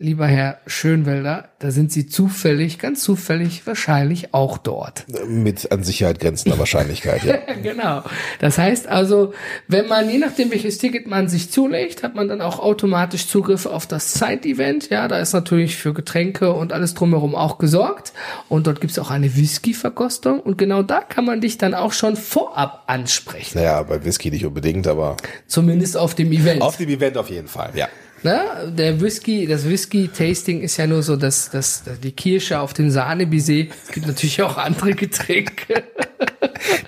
lieber 0.00 0.26
Herr 0.26 0.58
Schönwelder, 0.66 1.48
da 1.58 1.70
sind 1.70 1.90
Sie 1.90 2.06
zufällig, 2.06 2.78
ganz 2.78 3.02
zufällig 3.02 3.66
wahrscheinlich 3.66 4.32
auch 4.32 4.58
dort. 4.58 5.04
Mit 5.26 5.72
an 5.72 5.82
Sicherheit 5.82 6.20
grenzender 6.20 6.58
Wahrscheinlichkeit, 6.58 7.24
ja. 7.24 7.38
genau. 7.62 8.02
Das 8.40 8.58
heißt 8.58 8.86
also, 8.86 9.34
wenn 9.66 9.88
man, 9.88 10.08
je 10.08 10.18
nachdem 10.18 10.50
welches 10.50 10.78
Ticket 10.78 11.06
man 11.08 11.28
sich 11.28 11.50
zulegt, 11.50 12.02
hat 12.02 12.14
man 12.14 12.28
dann 12.28 12.40
auch 12.40 12.60
automatisch 12.60 13.26
Zugriff 13.26 13.66
auf 13.66 13.86
das 13.86 14.14
Side-Event. 14.14 14.90
Ja, 14.90 15.08
da 15.08 15.18
ist 15.18 15.32
natürlich 15.32 15.76
für 15.76 15.92
Getränke 15.92 16.52
und 16.52 16.72
alles 16.72 16.94
drumherum 16.94 17.34
auch 17.34 17.58
gesorgt. 17.58 18.12
Und 18.48 18.66
dort 18.66 18.80
gibt's 18.80 18.98
auch 18.98 19.10
eine 19.10 19.34
Whisky-Verkostung. 19.36 20.40
Und 20.40 20.58
genau 20.58 20.82
da 20.82 21.00
kann 21.00 21.24
man 21.24 21.40
dich 21.40 21.58
dann 21.58 21.74
auch 21.74 21.92
schon 21.92 22.16
vorab 22.16 22.84
ansprechen. 22.86 23.58
Naja, 23.58 23.82
bei 23.82 24.04
Whisky 24.04 24.30
nicht 24.30 24.46
unbedingt, 24.46 24.86
aber 24.86 25.16
Zumindest 25.46 25.96
auf 25.96 26.14
dem 26.14 26.30
Event. 26.30 26.62
auf 26.62 26.76
dem 26.76 26.88
Event 26.88 27.16
auf 27.16 27.30
jeden 27.30 27.48
Fall, 27.48 27.70
ja. 27.74 27.88
Ne? 28.22 28.72
Der 28.76 29.00
Whisky, 29.00 29.46
das 29.46 29.68
Whisky-Tasting 29.68 30.60
ist 30.60 30.76
ja 30.76 30.86
nur 30.86 31.02
so, 31.02 31.16
dass, 31.16 31.50
dass 31.50 31.84
die 32.02 32.12
Kirsche 32.12 32.58
auf 32.58 32.74
dem 32.74 32.90
Sahnebaiser. 32.90 33.66
Es 33.84 33.92
gibt 33.92 34.06
natürlich 34.06 34.42
auch 34.42 34.56
andere 34.56 34.92
Getränke. 34.92 35.84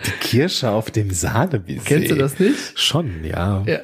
Die 0.07 0.11
Kirsche 0.21 0.71
auf 0.71 0.91
dem 0.91 1.11
Sahnebaiser. 1.11 1.83
Kennst 1.85 2.11
du 2.11 2.17
das 2.17 2.39
nicht? 2.39 2.79
Schon, 2.79 3.25
ja. 3.25 3.63
Ja, 3.67 3.81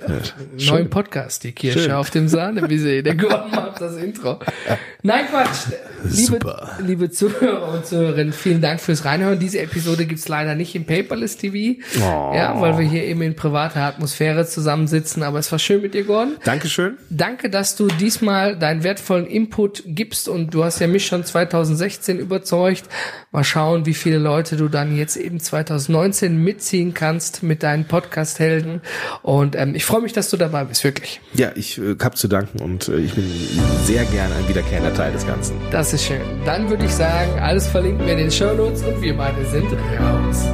Schön. 0.57 0.67
neuen 0.75 0.91
Podcast, 0.91 1.45
die 1.45 1.53
Kirsche 1.53 1.81
Schön. 1.81 1.93
auf 1.93 2.11
dem 2.11 2.27
Sahnebaiser. 2.29 3.03
Der 3.03 3.15
Gordon 3.15 3.51
macht 3.51 3.81
das 3.81 3.97
Intro. 3.97 4.41
Nein, 5.07 5.27
Quatsch. 5.31 5.67
Liebe, 6.03 6.17
Super. 6.17 6.79
liebe 6.81 7.11
Zuhörer 7.11 7.73
und 7.73 7.87
Zuhörerinnen, 7.87 8.33
vielen 8.33 8.61
Dank 8.61 8.81
fürs 8.81 9.05
Reinhören. 9.05 9.39
Diese 9.39 9.61
Episode 9.61 10.07
gibt's 10.07 10.29
leider 10.29 10.55
nicht 10.55 10.75
im 10.75 10.85
Paperless 10.85 11.37
TV. 11.37 11.81
Oh. 11.99 12.33
Ja, 12.35 12.61
weil 12.61 12.79
wir 12.79 12.87
hier 12.87 13.05
eben 13.05 13.23
in 13.23 13.35
privater 13.35 13.83
Atmosphäre 13.83 14.47
zusammensitzen. 14.47 15.23
Aber 15.23 15.39
es 15.39 15.51
war 15.51 15.59
schön 15.59 15.83
mit 15.83 15.95
dir, 15.95 16.05
Gordon. 16.05 16.37
Dankeschön. 16.45 16.99
Danke, 17.11 17.51
dass 17.51 17.77
du 17.77 17.89
diesmal 17.89 18.57
deinen 18.59 18.83
wertvollen 18.83 19.27
Input 19.27 19.83
gibst 19.87 20.29
und 20.29 20.53
du 20.53 20.65
hast 20.65 20.81
ja 20.81 20.87
mich 20.87 21.07
schon 21.07 21.25
2016 21.25 22.19
überzeugt. 22.19 22.85
Mal 23.33 23.45
schauen, 23.45 23.87
wie 23.87 23.95
viele 23.95 24.19
Leute 24.19 24.57
du 24.57 24.69
dann 24.69 24.97
jetzt 24.97 25.17
eben 25.17 25.41
2019 25.41 26.37
mitziehen 26.37 26.95
kannst 26.95 27.43
mit 27.43 27.63
deinen 27.63 27.87
Podcast-Helden. 27.87 28.81
Und 29.23 29.57
ähm, 29.57 29.75
ich 29.75 29.85
freue 29.85 30.03
mich, 30.03 30.13
dass 30.13 30.31
du 30.31 30.37
dabei 30.37 30.65
bist, 30.65 30.85
wirklich. 30.85 31.21
Ja, 31.35 31.53
ich 31.55 31.79
äh, 31.79 31.97
hab 32.01 32.17
zu 32.17 32.29
danken 32.29 32.61
und 32.61 32.89
äh, 32.89 32.99
ich 32.99 33.15
bin 33.15 33.31
sehr 33.85 34.05
gern 34.05 34.33
ein 34.33 34.49
wiederkehrender 34.49 34.96
Teil 34.97 35.13
des 35.13 35.27
Ganzen. 35.27 35.57
Das 35.71 35.93
ist 35.93 36.05
schön. 36.05 36.23
Dann 36.45 36.69
würde 36.71 36.85
ich 36.85 36.93
sagen, 36.93 37.39
alles 37.41 37.67
verlinken 37.69 38.07
wir 38.07 38.13
in 38.13 38.19
den 38.19 38.31
Shownotes 38.31 38.83
und 38.83 39.01
wir 39.03 39.17
beide 39.17 39.45
sind 39.47 39.67
raus. 40.01 40.47